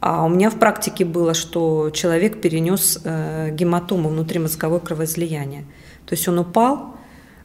а 0.00 0.24
у 0.24 0.30
меня 0.30 0.48
в 0.48 0.58
практике 0.58 1.04
было, 1.04 1.34
что 1.34 1.90
человек 1.90 2.40
перенес 2.40 2.98
э, 3.04 3.50
гематому 3.52 4.08
внутримозговое 4.08 4.80
кровоизлияние. 4.80 5.66
То 6.06 6.14
есть 6.14 6.26
он 6.28 6.38
упал, 6.38 6.97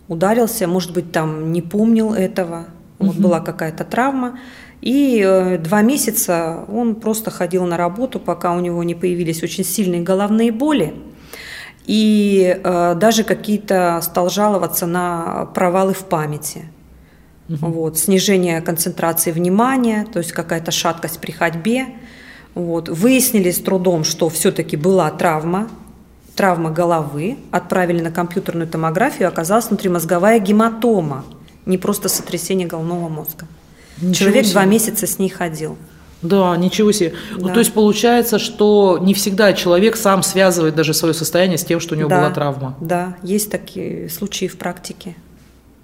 ударился, 0.07 0.67
может 0.67 0.93
быть, 0.93 1.11
там 1.11 1.51
не 1.51 1.61
помнил 1.61 2.13
этого, 2.13 2.67
угу. 2.99 3.07
вот 3.07 3.15
была 3.17 3.39
какая-то 3.39 3.83
травма. 3.83 4.39
И 4.81 5.23
э, 5.25 5.57
два 5.59 5.81
месяца 5.81 6.65
он 6.67 6.95
просто 6.95 7.31
ходил 7.31 7.65
на 7.65 7.77
работу, 7.77 8.19
пока 8.19 8.53
у 8.53 8.59
него 8.59 8.83
не 8.83 8.95
появились 8.95 9.41
очень 9.41 9.63
сильные 9.63 10.01
головные 10.01 10.51
боли. 10.51 10.93
И 11.85 12.59
э, 12.63 12.95
даже 12.95 13.23
какие-то 13.23 13.99
стал 14.01 14.29
жаловаться 14.29 14.85
на 14.85 15.45
провалы 15.53 15.93
в 15.93 16.05
памяти. 16.05 16.65
Угу. 17.49 17.57
Вот, 17.67 17.97
снижение 17.97 18.61
концентрации 18.61 19.31
внимания, 19.31 20.05
то 20.11 20.19
есть 20.19 20.31
какая-то 20.31 20.71
шаткость 20.71 21.19
при 21.19 21.31
ходьбе. 21.31 21.87
Вот. 22.55 22.89
Выяснили 22.89 23.51
с 23.51 23.59
трудом, 23.59 24.03
что 24.03 24.29
все-таки 24.29 24.77
была 24.77 25.09
травма, 25.11 25.69
травма 26.35 26.71
головы, 26.71 27.37
отправили 27.51 28.01
на 28.01 28.11
компьютерную 28.11 28.67
томографию, 28.67 29.27
оказалась 29.27 29.67
внутримозговая 29.67 30.39
гематома, 30.39 31.25
не 31.65 31.77
просто 31.77 32.09
сотрясение 32.09 32.67
головного 32.67 33.09
мозга. 33.09 33.47
Ничего 34.01 34.13
Человек 34.13 34.45
себе. 34.45 34.53
два 34.53 34.65
месяца 34.65 35.07
с 35.07 35.19
ней 35.19 35.29
ходил. 35.29 35.77
Да, 36.21 36.55
ничего 36.55 36.91
себе. 36.91 37.13
Да. 37.35 37.47
Ну, 37.47 37.53
то 37.53 37.59
есть 37.59 37.73
получается, 37.73 38.39
что 38.39 38.97
не 39.01 39.13
всегда 39.13 39.53
человек 39.53 39.97
сам 39.97 40.23
связывает 40.23 40.73
даже 40.73 40.93
свое 40.93 41.13
состояние 41.13 41.57
с 41.57 41.65
тем, 41.65 41.79
что 41.79 41.95
у 41.95 41.97
него 41.97 42.09
да, 42.09 42.19
была 42.19 42.29
травма. 42.31 42.75
Да, 42.79 43.17
есть 43.23 43.51
такие 43.51 44.09
случаи 44.09 44.47
в 44.47 44.57
практике. 44.57 45.15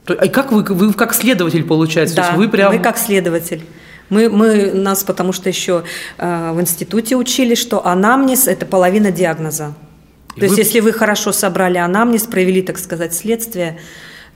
То, 0.05 0.13
а 0.13 0.27
как 0.27 0.51
вы, 0.51 0.63
вы 0.63 0.93
как 0.93 1.13
следователь 1.13 1.63
получается? 1.65 2.15
Да, 2.15 2.21
то 2.23 2.27
есть 2.29 2.37
вы 2.37 2.47
прям... 2.47 2.73
мы 2.73 2.79
как 2.81 2.97
следователь. 2.97 3.63
Мы, 4.09 4.29
мы 4.29 4.71
нас, 4.71 5.03
потому 5.03 5.33
что 5.33 5.49
еще 5.49 5.83
э, 6.17 6.51
в 6.53 6.59
институте 6.59 7.15
учили, 7.15 7.53
что 7.53 7.85
анамнез– 7.85 8.47
это 8.47 8.65
половина 8.65 9.11
диагноза. 9.11 9.75
То 10.35 10.45
есть, 10.45 10.57
если 10.57 10.79
вы 10.79 10.93
хорошо 10.93 11.31
собрали 11.31 11.77
анамнез, 11.77 12.23
провели, 12.23 12.61
так 12.61 12.77
сказать, 12.77 13.13
следствие, 13.13 13.79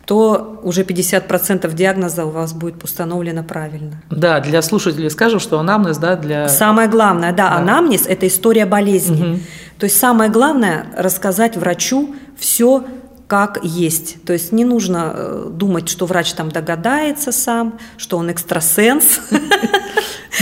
то 0.06 0.60
уже 0.64 0.84
50% 0.84 1.74
диагноза 1.74 2.26
у 2.26 2.30
вас 2.30 2.54
будет 2.54 2.84
установлено 2.84 3.44
правильно. 3.44 4.02
Да, 4.10 4.42
для 4.42 4.62
слушателей 4.62 5.10
скажем, 5.10 5.40
что 5.40 5.60
анамнез, 5.60 5.98
да, 5.98 6.16
для... 6.16 6.50
Самое 6.50 6.90
главное, 6.90 7.32
да, 7.32 7.50
да. 7.50 7.56
анамнез– 7.56 8.06
это 8.08 8.28
история 8.28 8.66
болезни. 8.66 9.34
Угу. 9.34 9.40
То 9.80 9.86
есть 9.86 9.98
самое 9.98 10.30
главное– 10.30 10.88
рассказать 10.98 11.56
врачу 11.56 12.16
все, 12.38 12.84
как 13.28 13.60
есть. 13.64 14.24
То 14.26 14.34
есть 14.34 14.52
не 14.52 14.66
нужно 14.66 15.14
э, 15.16 15.48
думать, 15.52 15.88
что 15.88 16.06
врач 16.06 16.34
там 16.34 16.52
догадается 16.52 17.32
сам, 17.32 17.80
что 17.98 18.18
он 18.18 18.30
экстрасенс. 18.30 19.22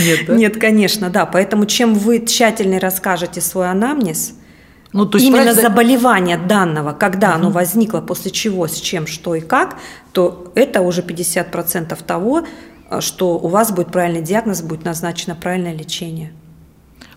Нет, 0.00 0.26
да? 0.26 0.34
Нет, 0.34 0.60
конечно, 0.60 1.08
да. 1.08 1.24
Поэтому 1.24 1.66
чем 1.66 1.94
вы 1.94 2.26
тщательнее 2.26 2.80
расскажете 2.80 3.40
свой 3.40 3.70
анамнез– 3.70 4.34
Ну, 4.92 5.06
то 5.06 5.16
есть 5.18 5.26
Именно 5.26 5.52
врач... 5.52 5.64
заболевание 5.64 6.36
данного, 6.36 6.92
когда 6.92 7.30
угу. 7.30 7.36
оно 7.36 7.50
возникло, 7.50 8.00
после 8.00 8.30
чего, 8.30 8.66
с 8.66 8.76
чем, 8.76 9.06
что 9.06 9.34
и 9.34 9.40
как, 9.40 9.76
то 10.12 10.52
это 10.54 10.82
уже 10.82 11.02
50% 11.02 11.98
того, 12.04 12.44
э, 12.90 13.00
что 13.00 13.38
у 13.38 13.48
вас 13.48 13.72
будет 13.72 13.90
правильный 13.90 14.22
диагноз, 14.22 14.62
будет 14.62 14.84
назначено 14.84 15.34
правильное 15.34 15.74
лечение. 15.74 16.32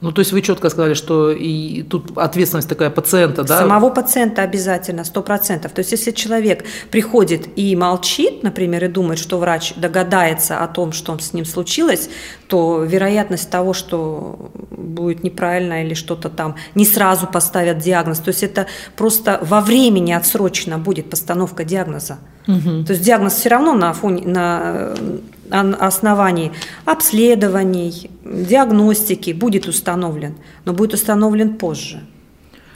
Ну, 0.01 0.11
то 0.11 0.19
есть 0.19 0.31
вы 0.31 0.41
четко 0.41 0.69
сказали, 0.69 0.93
что 0.93 1.31
и 1.31 1.83
тут 1.83 2.17
ответственность 2.17 2.69
такая 2.69 2.89
пациента, 2.89 3.43
да? 3.43 3.59
Самого 3.59 3.89
пациента 3.89 4.41
обязательно, 4.41 5.03
сто 5.03 5.21
процентов. 5.21 5.71
То 5.71 5.79
есть 5.79 5.91
если 5.91 6.11
человек 6.11 6.65
приходит 6.91 7.47
и 7.55 7.75
молчит, 7.75 8.43
например, 8.43 8.85
и 8.85 8.87
думает, 8.87 9.19
что 9.19 9.37
врач 9.37 9.73
догадается 9.75 10.59
о 10.59 10.67
том, 10.67 10.91
что 10.91 11.17
с 11.17 11.33
ним 11.33 11.45
случилось, 11.45 12.09
то 12.47 12.83
вероятность 12.83 13.49
того, 13.49 13.73
что 13.73 14.51
будет 14.71 15.23
неправильно 15.23 15.83
или 15.83 15.93
что-то 15.93 16.29
там, 16.29 16.55
не 16.75 16.85
сразу 16.85 17.27
поставят 17.27 17.77
диагноз. 17.79 18.19
То 18.19 18.29
есть 18.29 18.43
это 18.43 18.67
просто 18.95 19.39
во 19.41 19.61
времени 19.61 20.11
отсрочена 20.11 20.77
будет 20.77 21.09
постановка 21.09 21.63
диагноза. 21.63 22.17
Угу. 22.47 22.83
То 22.85 22.93
есть 22.93 23.01
диагноз 23.01 23.33
все 23.33 23.49
равно 23.49 23.73
на 23.73 23.93
фоне, 23.93 24.27
на 24.27 24.93
основании 25.51 26.51
обследований, 26.85 28.09
диагностики 28.23 29.31
будет 29.31 29.67
установлен, 29.67 30.35
но 30.65 30.73
будет 30.73 30.93
установлен 30.93 31.57
позже. 31.57 32.01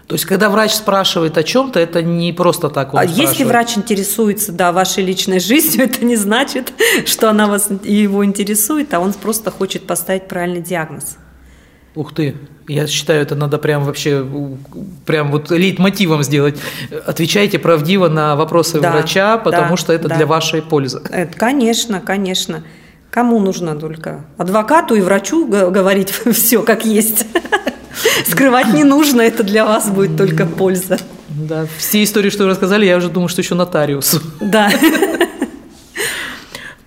То 0.09 0.15
есть, 0.15 0.25
когда 0.25 0.49
врач 0.49 0.73
спрашивает 0.73 1.37
о 1.37 1.43
чем-то, 1.43 1.79
это 1.79 2.01
не 2.01 2.33
просто 2.33 2.69
так 2.69 2.95
он 2.95 2.99
А 2.99 3.05
если 3.05 3.43
врач 3.43 3.77
интересуется, 3.77 4.51
да, 4.51 4.71
вашей 4.71 5.03
личной 5.03 5.39
жизнью, 5.39 5.85
это 5.85 6.03
не 6.03 6.15
значит, 6.15 6.73
что 7.05 7.29
она 7.29 7.45
вас 7.45 7.69
его 7.83 8.25
интересует, 8.25 8.91
а 8.95 8.99
он 8.99 9.13
просто 9.13 9.51
хочет 9.51 9.85
поставить 9.85 10.27
правильный 10.27 10.61
диагноз. 10.61 11.17
Ух 11.95 12.13
ты, 12.13 12.35
я 12.67 12.85
считаю, 12.85 13.21
это 13.21 13.35
надо 13.35 13.57
прям 13.57 13.83
вообще, 13.83 14.25
прям 15.05 15.31
вот 15.31 15.49
лейтмотивом 15.49 16.23
сделать. 16.23 16.57
Отвечайте 17.05 17.57
правдиво 17.57 18.07
на 18.07 18.35
вопросы 18.35 18.79
да, 18.79 18.91
врача, 18.91 19.37
потому 19.37 19.71
да, 19.71 19.77
что 19.77 19.91
это 19.93 20.07
да. 20.07 20.15
для 20.15 20.25
вашей 20.27 20.61
пользы. 20.61 21.01
Это, 21.09 21.35
конечно, 21.35 21.99
конечно. 21.99 22.63
Кому 23.09 23.39
нужно 23.39 23.75
только? 23.75 24.25
Адвокату 24.37 24.93
и 24.93 25.01
врачу 25.01 25.47
говорить 25.47 26.09
все 26.31 26.61
как 26.61 26.85
есть. 26.85 27.25
Скрывать 28.27 28.71
не 28.73 28.83
нужно, 28.83 29.21
это 29.21 29.43
для 29.43 29.65
вас 29.65 29.89
будет 29.89 30.15
только 30.15 30.45
польза. 30.45 30.99
Да, 31.27 31.65
все 31.77 32.03
истории, 32.03 32.29
что 32.29 32.43
вы 32.43 32.49
рассказали, 32.51 32.85
я 32.85 32.97
уже 32.97 33.09
думаю, 33.09 33.29
что 33.29 33.41
еще 33.41 33.55
нотариусу. 33.55 34.21
Да. 34.39 34.71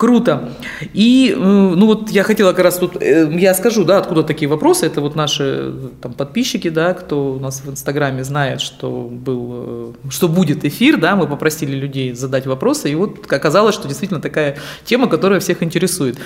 Круто. 0.02 0.48
И, 0.94 1.32
э, 1.32 1.38
ну 1.38 1.86
вот 1.86 2.10
я 2.10 2.24
хотела 2.24 2.50
как 2.50 2.64
раз 2.64 2.78
тут, 2.78 3.00
э, 3.00 3.30
я 3.38 3.54
скажу, 3.54 3.84
да, 3.84 3.98
откуда 3.98 4.24
такие 4.24 4.48
вопросы. 4.48 4.84
Это 4.84 5.00
вот 5.00 5.14
наши 5.14 5.72
там 6.00 6.12
подписчики, 6.12 6.70
да, 6.70 6.92
кто 6.92 7.34
у 7.34 7.38
нас 7.38 7.62
в 7.64 7.70
Инстаграме 7.70 8.24
знает, 8.24 8.60
что 8.60 9.08
был, 9.08 9.50
э, 9.52 9.92
что 10.10 10.26
будет 10.26 10.64
эфир, 10.64 10.98
да, 10.98 11.14
мы 11.14 11.28
попросили 11.28 11.76
людей 11.76 12.14
задать 12.14 12.46
вопросы, 12.46 12.90
и 12.90 12.96
вот 12.96 13.32
оказалось, 13.32 13.76
что 13.76 13.86
действительно 13.86 14.20
такая 14.20 14.56
тема, 14.84 15.06
которая 15.06 15.38
всех 15.38 15.62
интересует. 15.62 16.18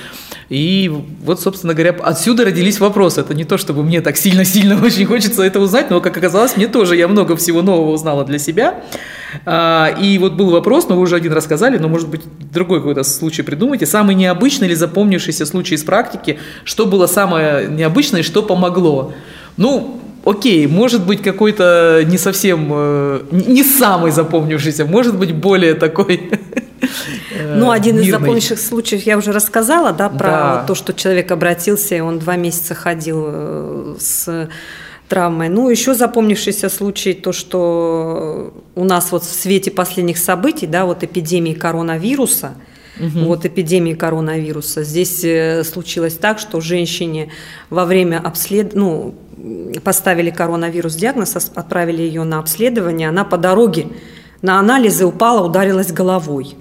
И 0.49 0.91
вот, 1.23 1.43
собственно 1.43 1.75
говоря, 1.75 1.95
отсюда 2.03 2.47
родились 2.47 2.81
вопросы. 2.81 3.21
Это 3.21 3.35
не 3.35 3.45
то, 3.45 3.59
чтобы 3.59 3.83
мне 3.83 4.01
так 4.01 4.17
сильно-сильно 4.17 4.83
очень 4.83 5.05
хочется 5.05 5.43
это 5.43 5.61
узнать, 5.61 5.91
но, 5.91 6.01
как 6.01 6.17
оказалось, 6.17 6.57
мне 6.57 6.69
тоже, 6.69 6.97
я 6.97 7.09
много 7.09 7.37
всего 7.37 7.61
нового 7.61 7.93
узнала 7.93 8.25
для 8.25 8.39
себя. 8.39 8.83
А, 9.45 9.95
и 10.01 10.19
вот 10.19 10.33
был 10.33 10.51
вопрос, 10.51 10.89
но 10.89 10.97
вы 10.97 11.03
уже 11.03 11.17
один 11.17 11.33
рассказали, 11.33 11.79
но, 11.79 11.89
может 11.89 12.09
быть, 12.09 12.23
другой 12.53 12.79
какой-то 12.79 13.03
случай 13.03 13.43
придумайте. 13.67 13.87
Самый 13.87 14.15
необычный 14.15 14.69
или 14.69 14.75
запомнившийся 14.75 15.47
случай 15.47 15.75
из 15.75 15.85
практики, 15.85 16.39
что 16.65 16.87
было 16.87 17.07
самое 17.07 17.69
необычное 17.69 18.21
и 18.21 18.23
что 18.23 18.43
помогло? 18.43 19.13
Ну, 19.57 20.01
окей, 20.25 20.67
может 20.67 21.07
быть 21.07 21.23
какой-то 21.23 22.03
не 22.07 22.19
совсем, 22.19 22.69
э, 22.73 23.21
не 23.31 23.65
самый 23.65 24.11
запомнившийся, 24.13 24.85
может 24.85 25.19
быть 25.19 25.35
более 25.35 25.75
такой 25.75 26.31
э, 27.31 27.57
ну, 27.57 27.71
один 27.71 27.99
из 27.99 28.11
запомнивших 28.11 28.59
случаев 28.59 29.03
я 29.07 29.17
уже 29.17 29.33
рассказала, 29.33 29.93
да, 29.93 30.09
про 30.09 30.29
да. 30.29 30.65
то, 30.67 30.75
что 30.75 30.93
человек 30.93 31.33
обратился, 31.33 31.95
и 31.95 32.01
он 32.01 32.19
два 32.19 32.37
месяца 32.37 32.75
ходил 32.75 33.25
э, 33.29 33.97
с 33.99 34.49
травмой. 35.09 35.49
Ну, 35.49 35.71
еще 35.71 35.95
запомнившийся 35.95 36.69
случай, 36.69 37.13
то, 37.13 37.33
что 37.33 38.53
у 38.75 38.85
нас 38.85 39.13
вот 39.13 39.23
в 39.23 39.33
свете 39.33 39.71
последних 39.71 40.19
событий, 40.19 40.67
да, 40.67 40.85
вот 40.85 41.05
эпидемии 41.05 41.55
коронавируса, 41.55 42.55
угу. 42.99 43.27
вот 43.27 43.45
эпидемии 43.45 43.95
коронавируса, 43.95 44.85
здесь 44.85 45.25
э, 45.25 45.65
случилось 45.65 46.15
так, 46.15 46.39
что 46.39 46.61
женщине 46.61 47.31
во 47.71 47.85
время 47.85 48.21
обслед... 48.25 48.75
ну, 48.75 49.15
поставили 49.85 50.31
коронавирус 50.31 50.95
диагноз, 50.95 51.37
отправили 51.37 52.03
ее 52.03 52.25
на 52.25 52.39
обследование, 52.39 53.09
она 53.09 53.25
по 53.25 53.37
дороге 53.37 53.89
на 54.43 54.59
анализы 54.59 55.07
упала, 55.07 55.47
ударилась 55.47 55.93
головой. 55.93 56.57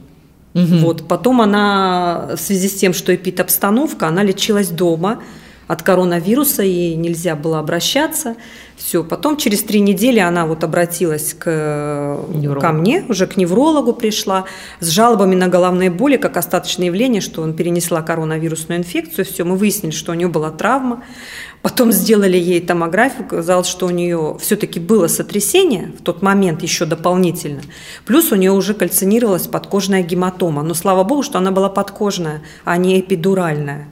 Угу. 0.54 0.78
Вот. 0.78 1.08
Потом 1.08 1.42
она, 1.42 2.32
в 2.36 2.40
связи 2.40 2.70
с 2.70 2.76
тем, 2.76 2.94
что 2.94 3.14
эпид-обстановка, 3.14 4.08
она 4.08 4.24
лечилась 4.24 4.70
дома, 4.70 5.22
от 5.68 5.82
коронавируса, 5.84 6.64
и 6.64 6.96
нельзя 6.96 7.36
было 7.36 7.60
обращаться. 7.60 8.36
Все. 8.76 9.04
Потом 9.04 9.38
через 9.38 9.64
три 9.64 9.80
недели 9.80 10.20
она 10.20 10.46
вот 10.46 10.64
обратилась 10.64 11.34
к, 11.34 12.20
ко 12.60 12.72
мне, 12.74 13.06
уже 13.08 13.26
к 13.26 13.38
неврологу 13.38 13.94
пришла, 13.94 14.46
с 14.80 14.90
жалобами 14.90 15.34
на 15.34 15.48
головные 15.48 15.90
боли, 15.90 16.18
как 16.18 16.36
остаточное 16.38 16.88
явление, 16.88 17.22
что 17.22 17.42
он 17.42 17.54
перенесла 17.54 18.02
коронавирусную 18.02 18.80
инфекцию. 18.80 19.26
Все, 19.26 19.44
мы 19.44 19.56
выяснили, 19.56 19.92
что 19.92 20.12
у 20.12 20.16
нее 20.16 20.28
была 20.28 20.52
травма. 20.52 21.04
Потом 21.62 21.92
сделали 21.92 22.38
ей 22.38 22.62
томографию, 22.62 23.28
казалось, 23.28 23.68
что 23.68 23.88
у 23.88 23.90
нее 23.90 24.38
все-таки 24.40 24.80
было 24.80 25.08
сотрясение 25.08 25.94
в 25.98 26.04
тот 26.04 26.22
момент 26.22 26.62
еще 26.62 26.86
дополнительно. 26.86 27.62
Плюс 28.06 28.32
у 28.32 28.36
нее 28.36 28.52
уже 28.52 28.76
кальцинировалась 28.76 29.48
подкожная 29.48 30.04
гематома. 30.04 30.62
Но 30.62 30.74
слава 30.76 31.04
богу, 31.04 31.24
что 31.24 31.40
она 31.40 31.50
была 31.50 31.70
подкожная, 31.70 32.44
а 32.66 32.78
не 32.78 33.00
эпидуральная. 33.00 33.88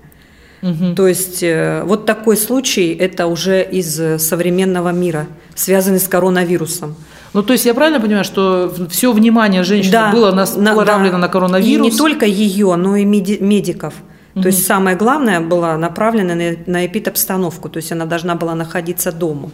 Угу. 0.64 0.96
То 0.96 1.08
есть 1.08 1.44
э, 1.44 1.84
вот 1.86 2.06
такой 2.06 2.38
случай– 2.38 2.94
это 3.00 3.28
уже 3.28 3.62
из 3.62 4.00
э, 4.00 4.18
современного 4.18 4.90
мира, 4.90 5.28
связанный 5.56 6.00
с 6.00 6.08
коронавирусом. 6.08 6.96
Ну, 7.34 7.44
то 7.44 7.54
есть 7.54 7.66
я 7.66 7.74
правильно 7.74 8.00
понимаю, 8.00 8.24
что 8.24 8.74
все 8.90 9.12
внимание 9.12 9.64
женщины 9.64 9.92
да, 9.92 10.12
было 10.12 10.32
направлено 10.32 11.04
на, 11.04 11.12
да. 11.12 11.18
на 11.18 11.28
коронавирус? 11.28 11.88
И 11.88 11.92
не 11.92 11.98
только 11.98 12.26
ее, 12.26 12.76
но 12.76 12.96
и 12.96 13.04
медиков. 13.04 13.94
Угу. 14.36 14.42
То 14.44 14.48
есть 14.48 14.66
самое 14.66 14.96
главное 14.96 15.42
было 15.42 15.76
направлено 15.76 16.34
на, 16.34 16.56
на 16.66 16.86
эпидобстановку, 16.86 17.68
то 17.68 17.78
есть 17.78 17.92
она 17.92 18.06
должна 18.06 18.36
была 18.36 18.56
находиться 18.56 19.12
дома. 19.12 19.52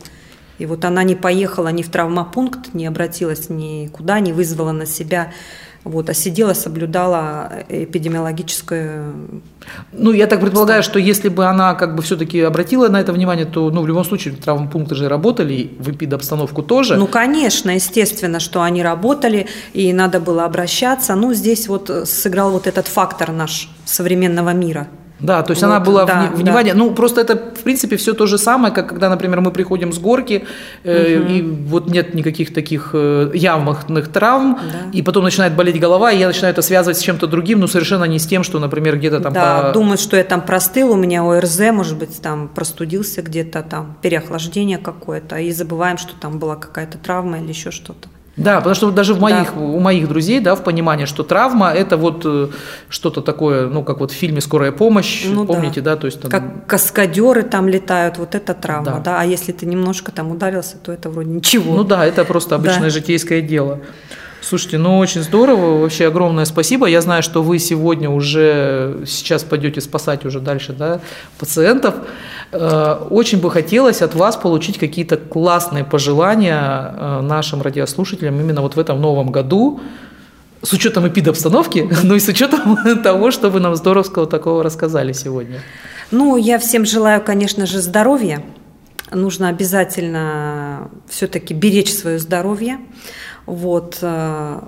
И 0.60 0.66
вот 0.66 0.86
она 0.86 1.04
не 1.04 1.16
поехала 1.16 1.70
ни 1.70 1.82
в 1.82 1.90
травмопункт, 1.90 2.74
не 2.74 2.86
обратилась 2.86 3.50
никуда, 3.50 4.20
не 4.20 4.34
вызвала 4.34 4.74
на 4.74 4.86
себя 4.86 5.32
вот, 5.84 6.10
а 6.10 6.14
сидела, 6.14 6.54
соблюдала 6.54 7.52
эпидемиологическое... 7.70 9.12
Ну, 9.92 10.12
я 10.12 10.28
так 10.28 10.42
предполагаю, 10.42 10.84
что 10.84 11.00
если 11.00 11.30
бы 11.30 11.46
она 11.46 11.74
как 11.76 11.96
бы 11.96 12.02
все-таки 12.02 12.42
обратила 12.42 12.90
на 12.90 13.00
это 13.00 13.14
внимание, 13.14 13.46
то, 13.46 13.70
ну, 13.72 13.82
в 13.82 13.88
любом 13.88 14.04
случае, 14.04 14.36
травмпункты 14.36 14.96
же 14.96 15.08
работали, 15.08 15.72
в 15.80 15.90
эпидобстановку 15.92 16.64
тоже. 16.64 16.96
Ну, 16.96 17.08
конечно, 17.08 17.72
естественно, 17.72 18.40
что 18.40 18.62
они 18.62 18.84
работали, 18.84 19.48
и 19.74 19.94
надо 19.94 20.20
было 20.20 20.46
обращаться. 20.46 21.16
Ну, 21.16 21.34
здесь 21.34 21.68
вот 21.68 21.90
сыграл 22.06 22.52
вот 22.52 22.68
этот 22.68 22.88
фактор 22.88 23.32
наш 23.32 23.70
современного 23.86 24.54
мира– 24.54 24.88
да, 25.20 25.44
то 25.44 25.52
есть 25.52 25.62
вот, 25.62 25.68
она 25.68 25.80
была 25.80 26.06
да, 26.06 26.30
в 26.34 26.38
внимание. 26.38 26.74
Да. 26.74 26.80
Ну, 26.80 26.92
просто 26.92 27.22
это, 27.22 27.36
в 27.36 27.64
принципе, 27.64 27.98
все 27.98 28.14
то 28.14 28.26
же 28.26 28.38
самое, 28.38 28.74
как 28.74 28.88
когда, 28.90 29.10
например, 29.10 29.42
мы 29.42 29.52
приходим 29.52 29.92
с 29.92 30.00
горки, 30.00 30.46
э, 30.84 31.20
угу. 31.20 31.32
и 31.32 31.42
вот 31.42 31.88
нет 31.90 32.14
никаких 32.14 32.54
таких 32.54 32.92
э, 32.94 33.32
явных 33.34 34.08
травм, 34.08 34.60
да. 34.62 34.98
и 34.98 35.02
потом 35.02 35.24
начинает 35.24 35.56
болеть 35.56 35.80
голова, 35.80 36.12
и 36.12 36.18
я 36.18 36.28
начинаю 36.28 36.54
это 36.54 36.62
связывать 36.62 36.98
с 36.98 37.02
чем-то 37.02 37.28
другим, 37.28 37.60
но 37.60 37.68
совершенно 37.68 38.06
не 38.06 38.20
с 38.20 38.26
тем, 38.26 38.44
что, 38.44 38.60
например, 38.60 38.98
где-то 38.98 39.20
там... 39.20 39.34
Да, 39.34 39.62
по... 39.62 39.72
думают, 39.74 40.00
что 40.00 40.16
я 40.16 40.24
там 40.24 40.42
простыл, 40.42 40.92
у 40.92 40.96
меня 40.96 41.24
ОРЗ, 41.24 41.60
может 41.72 41.98
быть, 41.98 42.22
там 42.22 42.48
простудился 42.48 43.22
где-то, 43.22 43.62
там 43.64 43.98
переохлаждение 44.02 44.78
какое-то, 44.78 45.38
и 45.38 45.52
забываем, 45.52 45.98
что 45.98 46.14
там 46.20 46.40
была 46.40 46.56
какая-то 46.56 46.98
травма 46.98 47.40
или 47.40 47.50
еще 47.50 47.72
что-то. 47.72 48.08
Да, 48.40 48.58
потому 48.58 48.76
что 48.76 48.92
даже 48.92 49.14
в 49.14 49.20
моих, 49.20 49.54
да. 49.54 49.60
у 49.60 49.80
моих 49.80 50.08
друзей, 50.08 50.40
да, 50.40 50.56
в 50.56 50.64
понимании, 50.64 51.06
что 51.06 51.24
травма– 51.24 51.72
это 51.76 51.98
вот 51.98 52.22
э, 52.26 52.48
что-то 52.90 53.22
такое, 53.22 53.68
ну, 53.68 53.84
как 53.84 54.00
вот 54.00 54.12
в 54.12 54.16
фильме 54.16 54.42
«Скорая 54.42 54.72
помощь», 54.72 55.26
ну, 55.28 55.46
помните, 55.46 55.82
да. 55.82 55.96
да, 55.96 56.02
то 56.02 56.06
есть 56.08 56.22
там… 56.22 56.32
Как 56.32 56.66
каскадеры 56.66 57.44
там 57.44 57.68
летают, 57.68 58.18
вот 58.18 58.36
это 58.36 58.54
травма, 58.54 58.86
да. 58.86 59.00
да, 59.00 59.22
а 59.22 59.26
если 59.26 59.52
ты 59.52 59.66
немножко 59.66 60.12
там 60.12 60.32
ударился, 60.32 60.78
то 60.78 60.92
это 60.92 61.10
вроде 61.10 61.30
ничего. 61.30 61.76
Ну 61.76 61.84
да, 61.84 62.06
это 62.06 62.24
просто 62.24 62.56
обычное 62.56 62.84
да. 62.84 62.90
житейское 62.90 63.42
дело. 63.42 63.80
Слушайте, 64.42 64.78
ну 64.78 64.98
очень 64.98 65.22
здорово, 65.22 65.82
вообще 65.82 66.08
огромное 66.08 66.46
спасибо. 66.46 66.88
Я 66.88 67.02
знаю, 67.02 67.24
что 67.24 67.44
вы 67.44 67.60
сегодня 67.60 68.10
уже 68.10 69.04
сейчас 69.06 69.44
пойдете 69.44 69.82
спасать 69.82 70.26
уже 70.26 70.40
дальше 70.40 70.74
да, 70.74 71.02
пациентов. 71.38 71.96
Э, 72.52 73.06
очень 73.10 73.40
бы 73.40 73.52
хотелось 73.52 74.02
от 74.02 74.16
вас 74.16 74.36
получить 74.36 74.78
какие-то 74.80 75.18
классные 75.18 75.84
пожелания 75.84 76.94
э, 76.98 77.22
нашим 77.22 77.62
радиослушателям 77.62 78.40
именно 78.40 78.62
вот 78.62 78.76
в 78.76 78.80
этом 78.80 79.00
новом 79.00 79.32
году, 79.32 79.80
с 80.62 80.74
учетом 80.74 81.08
эпидобстановки, 81.08 81.88
ну 82.04 82.16
и 82.16 82.20
с 82.20 82.28
учетом 82.28 82.78
того, 83.04 83.32
что 83.32 83.50
вы 83.50 83.60
нам 83.60 83.76
здоровского 83.76 84.26
такого 84.26 84.64
рассказали 84.64 85.14
сегодня. 85.14 85.62
Ну, 86.12 86.38
я 86.38 86.58
всем 86.58 86.86
желаю, 86.86 87.22
конечно 87.22 87.68
же, 87.68 87.82
здоровья, 87.82 88.42
нужно 89.12 89.50
обязательно 89.50 90.90
все-таки 91.08 91.54
беречь 91.54 91.94
свое 91.94 92.18
здоровье. 92.18 92.80
Вот. 93.50 93.98
Э, 94.04 94.62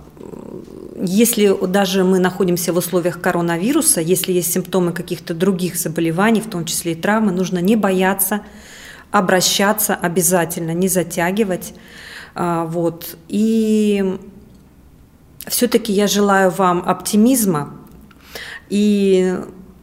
если 0.99 1.55
даже 1.67 2.03
мы 2.03 2.17
находимся 2.17 2.73
в 2.73 2.77
условиях 2.77 3.21
коронавируса, 3.21 4.01
если 4.01 4.33
есть 4.33 4.51
симптомы 4.51 4.91
каких-то 4.91 5.35
других 5.35 5.75
заболеваний, 5.77 6.41
в 6.41 6.49
том 6.49 6.65
числе 6.65 6.93
и 6.93 6.95
травмы, 6.95 7.31
нужно 7.31 7.59
не 7.59 7.75
бояться, 7.75 8.41
обращаться 9.11 9.93
обязательно, 9.93 10.71
не 10.71 10.87
затягивать. 10.87 11.75
Э, 12.33 12.65
вот. 12.67 13.17
И 13.27 14.17
все-таки 15.47 15.93
я 15.93 16.07
желаю 16.07 16.49
вам 16.49 16.83
оптимизма 16.83 17.75
и 18.69 19.37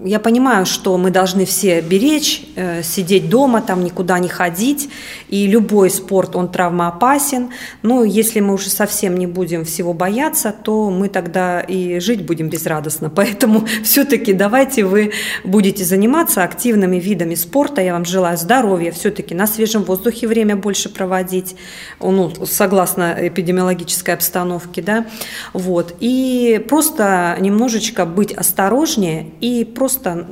я 0.05 0.21
понимаю, 0.21 0.65
что 0.65 0.97
мы 0.97 1.11
должны 1.11 1.45
все 1.45 1.81
беречь, 1.81 2.43
э, 2.55 2.83
сидеть 2.85 3.29
дома, 3.29 3.61
там 3.61 3.83
никуда 3.83 4.21
не 4.21 4.29
ходить, 4.29 4.89
и 5.29 5.49
любой 5.49 5.91
спорт, 5.91 6.37
он 6.37 6.53
травмоопасен. 6.53 7.51
Но 7.83 8.05
если 8.05 8.39
мы 8.39 8.55
уже 8.55 8.71
совсем 8.71 9.17
не 9.17 9.27
будем 9.27 9.65
всего 9.65 9.93
бояться, 9.93 10.55
то 10.63 10.91
мы 10.91 11.09
тогда 11.09 11.61
и 11.61 11.99
жить 11.99 12.25
будем 12.25 12.49
безрадостно. 12.49 13.11
Поэтому 13.15 13.67
все-таки 13.83 14.33
давайте 14.33 14.85
вы 14.85 15.11
будете 15.43 15.85
заниматься 15.85 16.45
активными 16.45 16.97
видами 16.97 17.35
спорта. 17.35 17.81
Я 17.81 17.95
вам 17.95 18.05
желаю 18.05 18.39
здоровья, 18.39 18.93
все-таки 18.93 19.35
на 19.35 19.49
свежем 19.49 19.83
воздухе 19.83 20.29
время 20.29 20.55
больше 20.55 20.91
проводить, 20.91 21.57
ну, 22.01 22.33
согласно 22.47 23.17
эпидемиологической 23.19 24.15
обстановке, 24.15 24.81
да, 24.81 25.07
вот. 25.53 25.97
И 25.99 26.65
просто 26.69 27.37
немножечко 27.41 28.07
быть 28.07 28.33
осторожнее 28.33 29.27
и 29.41 29.65
просто 29.65 29.88
просто 29.89 30.27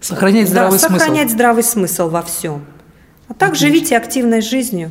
сохранять 0.00 0.48
здравый 0.48 0.78
да, 0.78 0.88
смысл. 0.88 0.98
Сохранять 0.98 1.30
здравый 1.30 1.62
смысл 1.62 2.08
во 2.08 2.22
всем. 2.22 2.64
А 3.28 3.34
так 3.34 3.50
Отлично. 3.50 3.68
живите 3.68 3.96
активной 3.96 4.40
жизнью. 4.40 4.90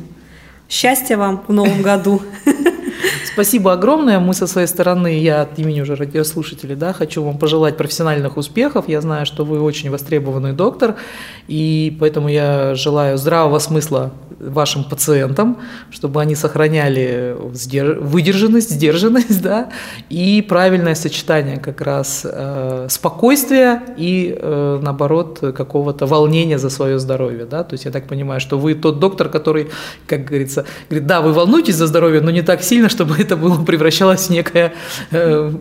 Счастья 0.68 1.18
вам 1.18 1.44
в 1.46 1.52
новом 1.52 1.82
году. 1.82 2.22
Спасибо 3.32 3.74
огромное. 3.74 4.18
Мы 4.18 4.32
со 4.32 4.46
своей 4.46 4.66
стороны, 4.66 5.18
я 5.18 5.42
от 5.42 5.58
имени 5.58 5.82
уже 5.82 5.94
радиослушателей, 5.94 6.74
да, 6.74 6.94
хочу 6.94 7.22
вам 7.22 7.36
пожелать 7.36 7.76
профессиональных 7.76 8.38
успехов. 8.38 8.88
Я 8.88 9.02
знаю, 9.02 9.26
что 9.26 9.44
вы 9.44 9.60
очень 9.60 9.90
востребованный 9.90 10.54
доктор, 10.54 10.96
и 11.46 11.94
поэтому 12.00 12.28
я 12.28 12.74
желаю 12.74 13.18
здравого 13.18 13.58
смысла 13.58 14.12
вашим 14.46 14.84
пациентам, 14.84 15.58
чтобы 15.90 16.20
они 16.20 16.34
сохраняли 16.34 17.36
выдержанность, 18.00 18.70
сдержанность, 18.70 19.42
да, 19.42 19.70
и 20.08 20.42
правильное 20.42 20.94
сочетание 20.94 21.58
как 21.58 21.80
раз 21.80 22.22
э, 22.24 22.86
спокойствия 22.90 23.82
и, 23.96 24.36
э, 24.38 24.80
наоборот, 24.82 25.40
какого-то 25.56 26.06
волнения 26.06 26.58
за 26.58 26.70
свое 26.70 26.98
здоровье, 26.98 27.44
да, 27.44 27.64
то 27.64 27.74
есть 27.74 27.84
я 27.84 27.90
так 27.90 28.06
понимаю, 28.06 28.40
что 28.40 28.58
вы 28.58 28.74
тот 28.74 29.00
доктор, 29.00 29.28
который, 29.28 29.68
как 30.06 30.24
говорится, 30.24 30.64
говорит, 30.88 31.06
да, 31.06 31.20
вы 31.20 31.32
волнуетесь 31.32 31.74
за 31.74 31.86
здоровье, 31.86 32.20
но 32.20 32.30
не 32.30 32.42
так 32.42 32.62
сильно, 32.62 32.88
чтобы 32.88 33.16
это 33.18 33.36
было 33.36 33.62
превращалось 33.64 34.26
в 34.26 34.30
некое, 34.30 34.72
э, 35.10 35.52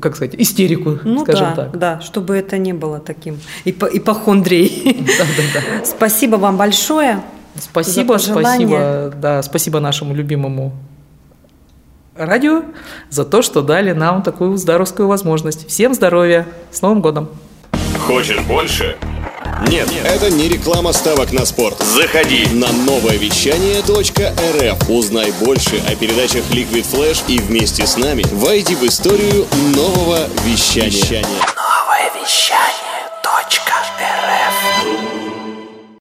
как 0.00 0.16
сказать, 0.16 0.34
истерику, 0.38 0.98
ну, 1.04 1.22
скажем 1.22 1.48
да, 1.48 1.54
так. 1.54 1.78
Да, 1.78 2.00
чтобы 2.00 2.36
это 2.36 2.58
не 2.58 2.72
было 2.72 3.00
таким 3.00 3.38
ипохондрией. 3.64 5.04
Да, 5.18 5.24
да, 5.36 5.60
да. 5.60 5.84
Спасибо 5.84 6.36
вам 6.36 6.56
большое. 6.56 7.22
Спасибо, 7.60 8.18
спасибо, 8.18 9.12
да, 9.16 9.42
спасибо 9.42 9.80
нашему 9.80 10.14
любимому 10.14 10.72
радио 12.18 12.62
за 13.10 13.24
то, 13.24 13.42
что 13.42 13.62
дали 13.62 13.92
нам 13.92 14.22
такую 14.22 14.56
здоровскую 14.56 15.08
возможность. 15.08 15.68
Всем 15.68 15.94
здоровья, 15.94 16.46
с 16.70 16.82
Новым 16.82 17.00
годом! 17.00 17.28
Хочешь 18.06 18.40
больше? 18.40 18.96
Нет, 19.66 19.90
Нет, 19.90 20.06
это 20.06 20.30
не 20.30 20.48
реклама 20.48 20.92
ставок 20.92 21.32
на 21.32 21.44
спорт. 21.44 21.78
Заходи 21.80 22.46
на 22.52 22.70
новое 22.72 23.16
вещание 23.16 23.80
.рф. 23.80 24.88
Узнай 24.88 25.32
больше 25.40 25.82
о 25.86 25.96
передачах 25.96 26.44
Liquid 26.50 26.86
Flash 26.90 27.24
и 27.26 27.38
вместе 27.38 27.86
с 27.86 27.96
нами 27.96 28.24
войди 28.32 28.76
в 28.76 28.84
историю 28.84 29.46
нового 29.74 30.20
вещания. 30.44 30.90
вещания. 30.90 31.26
Новое 31.56 32.22
вещание. 32.22 32.77